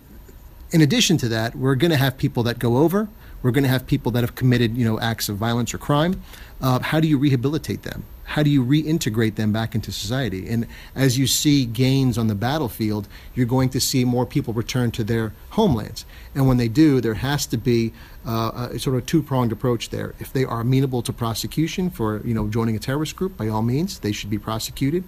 in 0.73 0.83
addition 0.83 1.17
to 1.19 1.29
that, 1.31 1.57
we're 1.57 1.75
going 1.75 1.93
to 1.93 1.97
have 1.97 2.19
people 2.19 2.43
that 2.43 2.59
go 2.59 2.77
over. 2.77 3.09
We're 3.47 3.53
going 3.53 3.63
to 3.63 3.71
have 3.71 3.87
people 3.87 4.11
that 4.11 4.23
have 4.23 4.35
committed, 4.35 4.77
you 4.77 4.85
know, 4.85 4.99
acts 4.99 5.29
of 5.29 5.37
violence 5.37 5.73
or 5.73 5.79
crime. 5.79 6.21
Uh, 6.61 6.81
how 6.81 6.99
do 6.99 7.07
you 7.07 7.17
rehabilitate 7.17 7.83
them? 7.83 8.03
how 8.27 8.43
do 8.43 8.51
you 8.51 8.65
reintegrate 8.65 9.37
them 9.37 9.53
back 9.53 9.75
into 9.75 9.93
society? 9.93 10.49
And 10.49 10.67
as 10.95 11.17
you 11.17 11.27
see 11.27 11.65
gains 11.65 12.19
on 12.19 12.27
the 12.27 12.35
battlefield, 12.35 13.09
you're 13.35 13.47
going 13.47 13.69
to 13.71 13.81
see 13.81 14.05
more 14.05 14.27
people 14.27 14.53
return 14.53 14.91
to 14.93 15.05
their 15.05 15.33
homelands. 15.51 16.05
And 16.35 16.47
when 16.49 16.57
they 16.57 16.69
do, 16.69 17.01
there 17.01 17.15
has 17.15 17.47
to 17.47 17.57
be 17.57 17.93
uh, 18.27 18.69
a 18.73 18.79
sort 18.79 18.97
of 18.97 19.07
two-pronged 19.07 19.53
approach 19.53 19.91
there. 19.91 20.15
If 20.19 20.33
they 20.33 20.45
are 20.45 20.61
amenable 20.61 21.03
to 21.03 21.13
prosecution 21.13 21.89
for, 21.89 22.21
you 22.27 22.35
know, 22.35 22.49
joining 22.49 22.75
a 22.75 22.81
terrorist 22.81 23.15
group, 23.15 23.37
by 23.37 23.49
all 23.49 23.63
means, 23.63 24.01
they 24.01 24.13
should 24.13 24.31
be 24.31 24.39
prosecuted. 24.39 25.05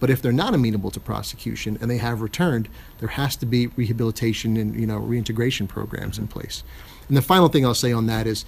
But 0.00 0.10
if 0.10 0.20
they're 0.20 0.32
not 0.32 0.54
amenable 0.54 0.90
to 0.92 0.98
prosecution 0.98 1.78
and 1.80 1.90
they 1.90 1.98
have 1.98 2.22
returned, 2.22 2.68
there 2.98 3.10
has 3.10 3.36
to 3.36 3.46
be 3.46 3.68
rehabilitation 3.68 4.56
and, 4.56 4.74
you 4.74 4.86
know, 4.86 4.96
reintegration 4.96 5.68
programs 5.68 6.18
in 6.18 6.26
place. 6.26 6.64
And 7.08 7.16
the 7.16 7.22
final 7.22 7.48
thing 7.48 7.64
I'll 7.64 7.74
say 7.74 7.92
on 7.92 8.06
that 8.06 8.26
is, 8.26 8.44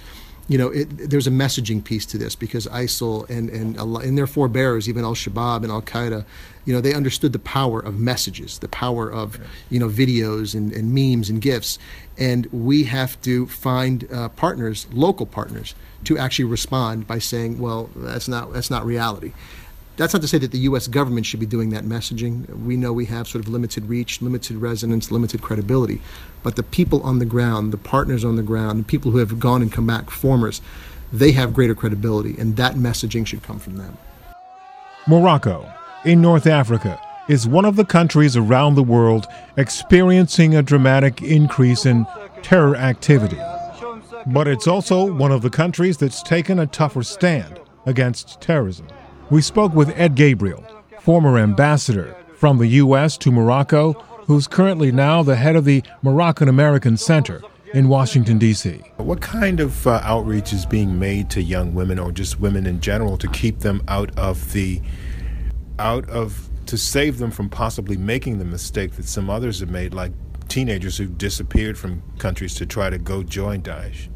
you 0.46 0.58
know, 0.58 0.68
it, 0.68 1.10
there's 1.10 1.26
a 1.26 1.30
messaging 1.30 1.82
piece 1.82 2.04
to 2.06 2.18
this 2.18 2.34
because 2.34 2.66
ISIL 2.66 3.28
and, 3.30 3.48
and, 3.48 3.78
and 3.78 4.18
their 4.18 4.26
forebearers, 4.26 4.88
even 4.88 5.04
Al 5.04 5.14
Shabaab 5.14 5.62
and 5.62 5.72
Al 5.72 5.80
Qaeda, 5.80 6.24
you 6.66 6.72
know, 6.74 6.80
they 6.80 6.92
understood 6.94 7.32
the 7.32 7.38
power 7.38 7.80
of 7.80 7.98
messages, 7.98 8.58
the 8.58 8.68
power 8.68 9.10
of, 9.10 9.38
you 9.70 9.78
know, 9.78 9.88
videos 9.88 10.54
and, 10.54 10.72
and 10.72 10.94
memes 10.94 11.30
and 11.30 11.40
gifs. 11.40 11.78
And 12.18 12.46
we 12.52 12.84
have 12.84 13.20
to 13.22 13.46
find 13.46 14.10
uh, 14.12 14.28
partners, 14.30 14.86
local 14.92 15.26
partners, 15.26 15.74
to 16.04 16.18
actually 16.18 16.46
respond 16.46 17.06
by 17.06 17.18
saying, 17.18 17.58
well, 17.58 17.88
that's 17.96 18.28
not, 18.28 18.52
that's 18.52 18.70
not 18.70 18.84
reality. 18.84 19.32
That's 19.96 20.12
not 20.12 20.22
to 20.22 20.28
say 20.28 20.38
that 20.38 20.50
the 20.50 20.58
U.S. 20.58 20.88
government 20.88 21.24
should 21.24 21.38
be 21.38 21.46
doing 21.46 21.70
that 21.70 21.84
messaging. 21.84 22.48
We 22.64 22.76
know 22.76 22.92
we 22.92 23.04
have 23.06 23.28
sort 23.28 23.44
of 23.44 23.48
limited 23.48 23.88
reach, 23.88 24.20
limited 24.20 24.56
resonance, 24.56 25.12
limited 25.12 25.40
credibility. 25.40 26.00
But 26.42 26.56
the 26.56 26.64
people 26.64 27.00
on 27.02 27.20
the 27.20 27.24
ground, 27.24 27.72
the 27.72 27.78
partners 27.78 28.24
on 28.24 28.34
the 28.34 28.42
ground, 28.42 28.80
the 28.80 28.84
people 28.84 29.12
who 29.12 29.18
have 29.18 29.38
gone 29.38 29.62
and 29.62 29.70
come 29.72 29.86
back, 29.86 30.10
formers, 30.10 30.60
they 31.12 31.30
have 31.32 31.54
greater 31.54 31.76
credibility, 31.76 32.34
and 32.38 32.56
that 32.56 32.74
messaging 32.74 33.24
should 33.24 33.44
come 33.44 33.60
from 33.60 33.76
them. 33.76 33.96
Morocco, 35.06 35.70
in 36.04 36.20
North 36.20 36.48
Africa, 36.48 37.00
is 37.28 37.46
one 37.46 37.64
of 37.64 37.76
the 37.76 37.84
countries 37.84 38.36
around 38.36 38.74
the 38.74 38.82
world 38.82 39.26
experiencing 39.56 40.56
a 40.56 40.62
dramatic 40.62 41.22
increase 41.22 41.86
in 41.86 42.04
terror 42.42 42.74
activity. 42.74 43.38
But 44.26 44.48
it's 44.48 44.66
also 44.66 45.12
one 45.12 45.30
of 45.30 45.42
the 45.42 45.50
countries 45.50 45.98
that's 45.98 46.22
taken 46.22 46.58
a 46.58 46.66
tougher 46.66 47.02
stand 47.02 47.60
against 47.86 48.40
terrorism. 48.40 48.88
We 49.30 49.40
spoke 49.40 49.72
with 49.74 49.88
Ed 49.98 50.16
Gabriel, 50.16 50.62
former 51.00 51.38
ambassador 51.38 52.14
from 52.36 52.58
the 52.58 52.66
U.S. 52.66 53.16
to 53.18 53.32
Morocco, 53.32 53.94
who's 54.26 54.46
currently 54.46 54.92
now 54.92 55.22
the 55.22 55.36
head 55.36 55.56
of 55.56 55.64
the 55.64 55.82
Moroccan 56.02 56.46
American 56.46 56.98
Center 56.98 57.40
in 57.72 57.88
Washington, 57.88 58.38
D.C. 58.38 58.82
What 58.98 59.22
kind 59.22 59.60
of 59.60 59.86
uh, 59.86 60.00
outreach 60.02 60.52
is 60.52 60.66
being 60.66 60.98
made 60.98 61.30
to 61.30 61.42
young 61.42 61.72
women 61.72 61.98
or 61.98 62.12
just 62.12 62.38
women 62.38 62.66
in 62.66 62.80
general 62.80 63.16
to 63.16 63.26
keep 63.28 63.60
them 63.60 63.82
out 63.88 64.16
of 64.18 64.52
the, 64.52 64.82
out 65.78 66.08
of, 66.10 66.50
to 66.66 66.76
save 66.76 67.16
them 67.16 67.30
from 67.30 67.48
possibly 67.48 67.96
making 67.96 68.38
the 68.38 68.44
mistake 68.44 68.92
that 68.92 69.06
some 69.06 69.30
others 69.30 69.60
have 69.60 69.70
made, 69.70 69.94
like 69.94 70.12
teenagers 70.48 70.98
who 70.98 71.06
disappeared 71.06 71.78
from 71.78 72.02
countries 72.18 72.54
to 72.56 72.66
try 72.66 72.90
to 72.90 72.98
go 72.98 73.22
join 73.22 73.62
Daesh? 73.62 74.08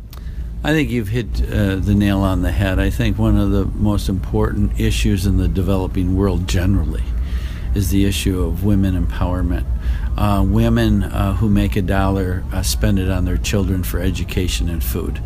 I 0.65 0.73
think 0.73 0.91
you've 0.91 1.09
hit 1.09 1.27
uh, 1.53 1.77
the 1.77 1.95
nail 1.95 2.19
on 2.21 2.43
the 2.43 2.51
head. 2.51 2.81
I 2.81 2.91
think 2.91 3.17
one 3.17 3.37
of 3.37 3.53
the 3.53 3.65
most 3.65 4.09
important 4.09 4.81
issues 4.81 5.25
in 5.25 5.37
the 5.37 5.47
developing 5.47 6.17
world 6.17 6.49
generally 6.49 7.05
is 7.77 7.91
the 7.91 8.05
issue 8.05 8.43
of 8.43 8.65
women 8.65 9.01
empowerment. 9.07 9.65
Uh, 10.17 10.45
women 10.45 11.05
uh, 11.05 11.35
who 11.35 11.49
make 11.49 11.77
a 11.77 11.83
dollar 11.83 12.43
uh, 12.53 12.61
spend 12.61 12.99
it 12.99 13.09
on 13.09 13.25
their 13.25 13.37
children 13.37 13.85
for 13.85 14.01
education 14.01 14.69
and 14.69 14.83
food, 14.83 15.23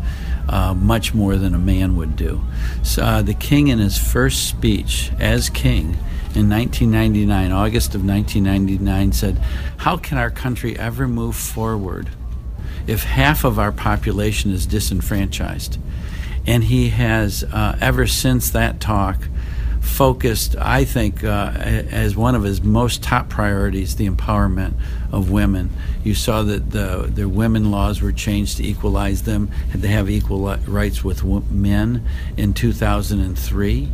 uh, 0.49 0.75
much 0.75 1.15
more 1.15 1.35
than 1.35 1.55
a 1.55 1.59
man 1.59 1.95
would 1.95 2.15
do. 2.15 2.39
So, 2.83 3.01
uh, 3.01 3.21
the 3.23 3.33
king, 3.33 3.69
in 3.69 3.79
his 3.79 3.97
first 3.97 4.47
speech 4.47 5.11
as 5.19 5.49
king 5.49 5.97
in 6.35 6.47
1999, 6.47 7.51
August 7.51 7.95
of 7.95 8.05
1999, 8.05 9.11
said, 9.13 9.37
How 9.77 9.97
can 9.97 10.19
our 10.19 10.29
country 10.29 10.77
ever 10.77 11.07
move 11.07 11.35
forward? 11.35 12.09
If 12.87 13.03
half 13.03 13.43
of 13.43 13.59
our 13.59 13.71
population 13.71 14.51
is 14.51 14.65
disenfranchised. 14.65 15.77
And 16.45 16.65
he 16.65 16.89
has, 16.89 17.43
uh, 17.45 17.77
ever 17.79 18.05
since 18.05 18.49
that 18.51 18.79
talk, 18.79 19.27
focused, 19.83 20.55
I 20.57 20.85
think, 20.85 21.23
uh, 21.23 21.51
as 21.55 22.15
one 22.15 22.35
of 22.35 22.43
his 22.43 22.61
most 22.61 23.03
top 23.03 23.29
priorities, 23.29 23.95
the 23.95 24.09
empowerment 24.09 24.73
of 25.11 25.29
women. 25.29 25.69
You 26.03 26.15
saw 26.15 26.41
that 26.43 26.71
the, 26.71 27.09
the 27.13 27.29
women 27.29 27.69
laws 27.69 28.01
were 28.01 28.11
changed 28.11 28.57
to 28.57 28.65
equalize 28.65 29.23
them, 29.23 29.51
to 29.71 29.87
have 29.87 30.09
equal 30.09 30.55
rights 30.67 31.03
with 31.03 31.23
men 31.51 32.05
in 32.37 32.53
2003. 32.53 33.91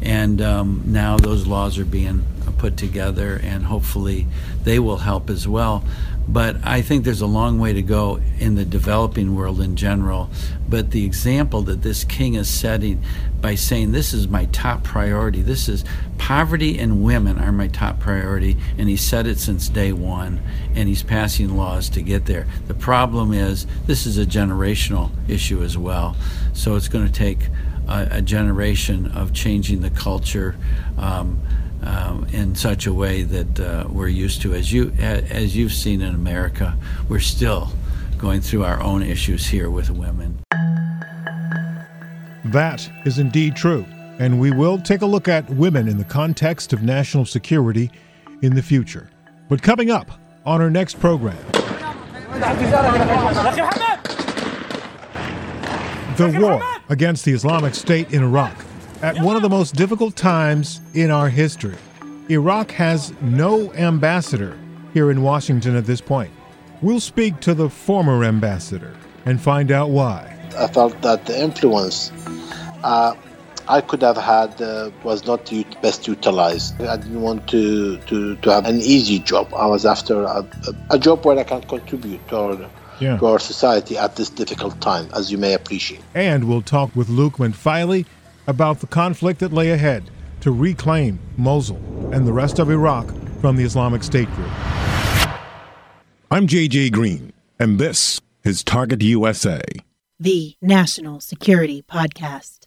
And 0.00 0.40
um, 0.40 0.82
now 0.86 1.16
those 1.16 1.46
laws 1.46 1.78
are 1.78 1.84
being 1.84 2.24
put 2.58 2.76
together, 2.76 3.40
and 3.42 3.64
hopefully 3.64 4.26
they 4.62 4.78
will 4.78 4.98
help 4.98 5.28
as 5.28 5.46
well. 5.46 5.84
But 6.28 6.56
I 6.64 6.82
think 6.82 7.04
there's 7.04 7.20
a 7.20 7.26
long 7.26 7.58
way 7.58 7.72
to 7.72 7.82
go 7.82 8.20
in 8.38 8.54
the 8.54 8.64
developing 8.64 9.34
world 9.34 9.60
in 9.60 9.76
general. 9.76 10.30
But 10.68 10.90
the 10.90 11.04
example 11.04 11.62
that 11.62 11.82
this 11.82 12.04
king 12.04 12.34
is 12.34 12.48
setting 12.48 13.02
by 13.40 13.56
saying, 13.56 13.92
This 13.92 14.14
is 14.14 14.28
my 14.28 14.46
top 14.46 14.84
priority, 14.84 15.42
this 15.42 15.68
is 15.68 15.84
poverty 16.16 16.78
and 16.78 17.02
women 17.02 17.38
are 17.38 17.52
my 17.52 17.66
top 17.66 17.98
priority, 17.98 18.56
and 18.78 18.88
he 18.88 18.96
said 18.96 19.26
it 19.26 19.38
since 19.38 19.68
day 19.68 19.92
one, 19.92 20.40
and 20.74 20.88
he's 20.88 21.02
passing 21.02 21.56
laws 21.56 21.88
to 21.90 22.00
get 22.00 22.26
there. 22.26 22.46
The 22.68 22.74
problem 22.74 23.32
is, 23.32 23.66
this 23.86 24.06
is 24.06 24.18
a 24.18 24.24
generational 24.24 25.10
issue 25.28 25.62
as 25.62 25.76
well. 25.76 26.16
So 26.52 26.76
it's 26.76 26.88
going 26.88 27.06
to 27.06 27.12
take 27.12 27.48
a, 27.88 28.08
a 28.12 28.22
generation 28.22 29.08
of 29.08 29.32
changing 29.32 29.80
the 29.80 29.90
culture. 29.90 30.56
Um, 30.96 31.42
um, 31.82 32.26
in 32.32 32.54
such 32.54 32.86
a 32.86 32.92
way 32.92 33.22
that 33.22 33.60
uh, 33.60 33.86
we're 33.88 34.08
used 34.08 34.42
to. 34.42 34.54
As 34.54 34.72
you 34.72 34.92
as 34.98 35.56
you've 35.56 35.72
seen 35.72 36.02
in 36.02 36.14
America, 36.14 36.76
we're 37.08 37.20
still 37.20 37.70
going 38.18 38.40
through 38.40 38.64
our 38.64 38.80
own 38.80 39.02
issues 39.02 39.46
here 39.46 39.70
with 39.70 39.90
women. 39.90 40.38
That 42.44 42.88
is 43.04 43.18
indeed 43.18 43.56
true, 43.56 43.84
and 44.18 44.40
we 44.40 44.50
will 44.50 44.78
take 44.78 45.02
a 45.02 45.06
look 45.06 45.28
at 45.28 45.48
women 45.50 45.88
in 45.88 45.98
the 45.98 46.04
context 46.04 46.72
of 46.72 46.82
national 46.82 47.24
security 47.24 47.90
in 48.42 48.54
the 48.54 48.62
future. 48.62 49.08
But 49.48 49.62
coming 49.62 49.90
up 49.90 50.10
on 50.44 50.60
our 50.60 50.70
next 50.70 50.98
program, 51.00 51.36
the 56.16 56.38
war 56.40 56.62
against 56.88 57.24
the 57.24 57.32
Islamic 57.32 57.74
State 57.74 58.12
in 58.12 58.22
Iraq 58.22 58.54
at 59.02 59.18
one 59.20 59.34
of 59.34 59.42
the 59.42 59.48
most 59.48 59.74
difficult 59.74 60.16
times 60.16 60.80
in 60.94 61.10
our 61.10 61.28
history. 61.28 61.76
Iraq 62.30 62.70
has 62.70 63.12
no 63.20 63.72
ambassador 63.74 64.56
here 64.94 65.10
in 65.10 65.22
Washington 65.22 65.74
at 65.74 65.84
this 65.84 66.00
point. 66.00 66.30
We'll 66.80 67.00
speak 67.00 67.40
to 67.40 67.52
the 67.52 67.68
former 67.68 68.24
ambassador 68.24 68.94
and 69.26 69.40
find 69.40 69.72
out 69.72 69.90
why. 69.90 70.38
I 70.56 70.68
felt 70.68 71.00
that 71.02 71.26
the 71.26 71.40
influence 71.40 72.12
uh, 72.84 73.14
I 73.68 73.80
could 73.80 74.02
have 74.02 74.16
had 74.16 74.60
uh, 74.60 74.90
was 75.02 75.26
not 75.26 75.50
best 75.80 76.06
utilized. 76.06 76.80
I 76.80 76.96
didn't 76.96 77.22
want 77.22 77.48
to, 77.48 77.98
to, 77.98 78.36
to 78.36 78.50
have 78.50 78.66
an 78.66 78.80
easy 78.80 79.18
job. 79.18 79.52
I 79.54 79.66
was 79.66 79.86
after 79.86 80.22
a, 80.22 80.46
a 80.90 80.98
job 80.98 81.24
where 81.24 81.38
I 81.38 81.44
can 81.44 81.62
contribute 81.62 82.26
to 82.28 82.36
our, 82.36 82.70
yeah. 83.00 83.16
to 83.18 83.26
our 83.26 83.38
society 83.38 83.96
at 83.96 84.16
this 84.16 84.30
difficult 84.30 84.80
time, 84.80 85.08
as 85.14 85.30
you 85.30 85.38
may 85.38 85.54
appreciate. 85.54 86.02
And 86.14 86.48
we'll 86.48 86.62
talk 86.62 86.94
with 86.94 87.08
Luke 87.08 87.34
McFiley 87.34 88.06
about 88.46 88.80
the 88.80 88.86
conflict 88.86 89.40
that 89.40 89.52
lay 89.52 89.70
ahead 89.70 90.10
to 90.40 90.50
reclaim 90.50 91.18
Mosul 91.36 91.76
and 92.12 92.26
the 92.26 92.32
rest 92.32 92.58
of 92.58 92.70
Iraq 92.70 93.06
from 93.40 93.56
the 93.56 93.64
Islamic 93.64 94.02
State 94.02 94.30
group. 94.34 94.50
I'm 96.30 96.46
JJ 96.46 96.92
Green, 96.92 97.32
and 97.58 97.78
this 97.78 98.20
is 98.44 98.64
Target 98.64 99.02
USA, 99.02 99.60
the 100.18 100.56
national 100.60 101.20
security 101.20 101.82
podcast. 101.82 102.66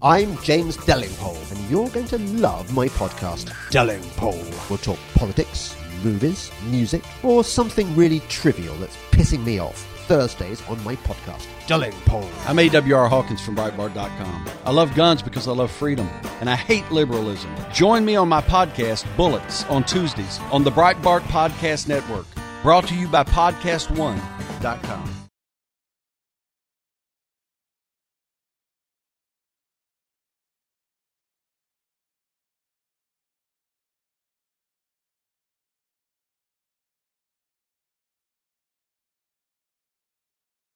I'm 0.00 0.36
James 0.38 0.76
Delingpole, 0.76 1.52
and 1.52 1.70
you're 1.70 1.88
going 1.90 2.06
to 2.06 2.18
love 2.18 2.74
my 2.74 2.88
podcast, 2.88 3.46
Delingpole. 3.70 4.68
We'll 4.68 4.78
talk 4.78 4.98
politics, 5.14 5.76
movies, 6.02 6.50
music, 6.66 7.04
or 7.22 7.44
something 7.44 7.94
really 7.94 8.20
trivial 8.28 8.74
that's 8.76 8.96
pissing 9.12 9.44
me 9.44 9.60
off. 9.60 9.91
Thursdays 10.12 10.60
on 10.68 10.84
my 10.84 10.94
podcast, 10.96 11.46
Delingpole. 11.66 12.30
I'm 12.46 12.58
A.W.R. 12.58 13.08
Hawkins 13.08 13.40
from 13.40 13.56
Breitbart.com. 13.56 14.46
I 14.62 14.70
love 14.70 14.94
guns 14.94 15.22
because 15.22 15.48
I 15.48 15.52
love 15.52 15.70
freedom, 15.70 16.06
and 16.40 16.50
I 16.50 16.54
hate 16.54 16.90
liberalism. 16.90 17.50
Join 17.72 18.04
me 18.04 18.14
on 18.16 18.28
my 18.28 18.42
podcast, 18.42 19.06
Bullets, 19.16 19.64
on 19.70 19.84
Tuesdays 19.84 20.38
on 20.50 20.64
the 20.64 20.70
Breitbart 20.70 21.22
Podcast 21.22 21.88
Network, 21.88 22.26
brought 22.62 22.86
to 22.88 22.94
you 22.94 23.08
by 23.08 23.24
PodcastOne.com. 23.24 25.21